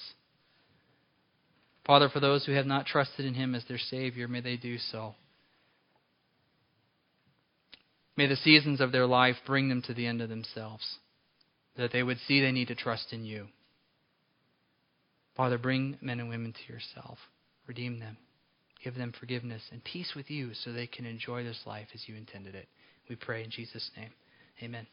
Father, 1.85 2.09
for 2.09 2.19
those 2.19 2.45
who 2.45 2.51
have 2.53 2.65
not 2.65 2.85
trusted 2.85 3.25
in 3.25 3.33
Him 3.33 3.55
as 3.55 3.65
their 3.65 3.77
Savior, 3.77 4.27
may 4.27 4.41
they 4.41 4.57
do 4.57 4.77
so. 4.77 5.15
May 8.15 8.27
the 8.27 8.35
seasons 8.35 8.81
of 8.81 8.91
their 8.91 9.07
life 9.07 9.37
bring 9.45 9.69
them 9.69 9.81
to 9.83 9.93
the 9.93 10.05
end 10.05 10.21
of 10.21 10.29
themselves, 10.29 10.99
that 11.77 11.91
they 11.91 12.03
would 12.03 12.19
see 12.27 12.39
they 12.39 12.51
need 12.51 12.67
to 12.67 12.75
trust 12.75 13.13
in 13.13 13.25
you. 13.25 13.47
Father, 15.35 15.57
bring 15.57 15.97
men 16.01 16.19
and 16.19 16.29
women 16.29 16.53
to 16.53 16.73
yourself, 16.73 17.17
redeem 17.65 17.99
them, 17.99 18.17
give 18.83 18.95
them 18.95 19.13
forgiveness 19.19 19.61
and 19.71 19.83
peace 19.83 20.13
with 20.15 20.29
you 20.29 20.53
so 20.53 20.71
they 20.71 20.87
can 20.87 21.05
enjoy 21.05 21.43
this 21.43 21.61
life 21.65 21.87
as 21.93 22.07
you 22.07 22.15
intended 22.15 22.55
it. 22.55 22.67
We 23.09 23.15
pray 23.15 23.43
in 23.43 23.49
Jesus' 23.49 23.89
name. 23.97 24.11
Amen. 24.61 24.87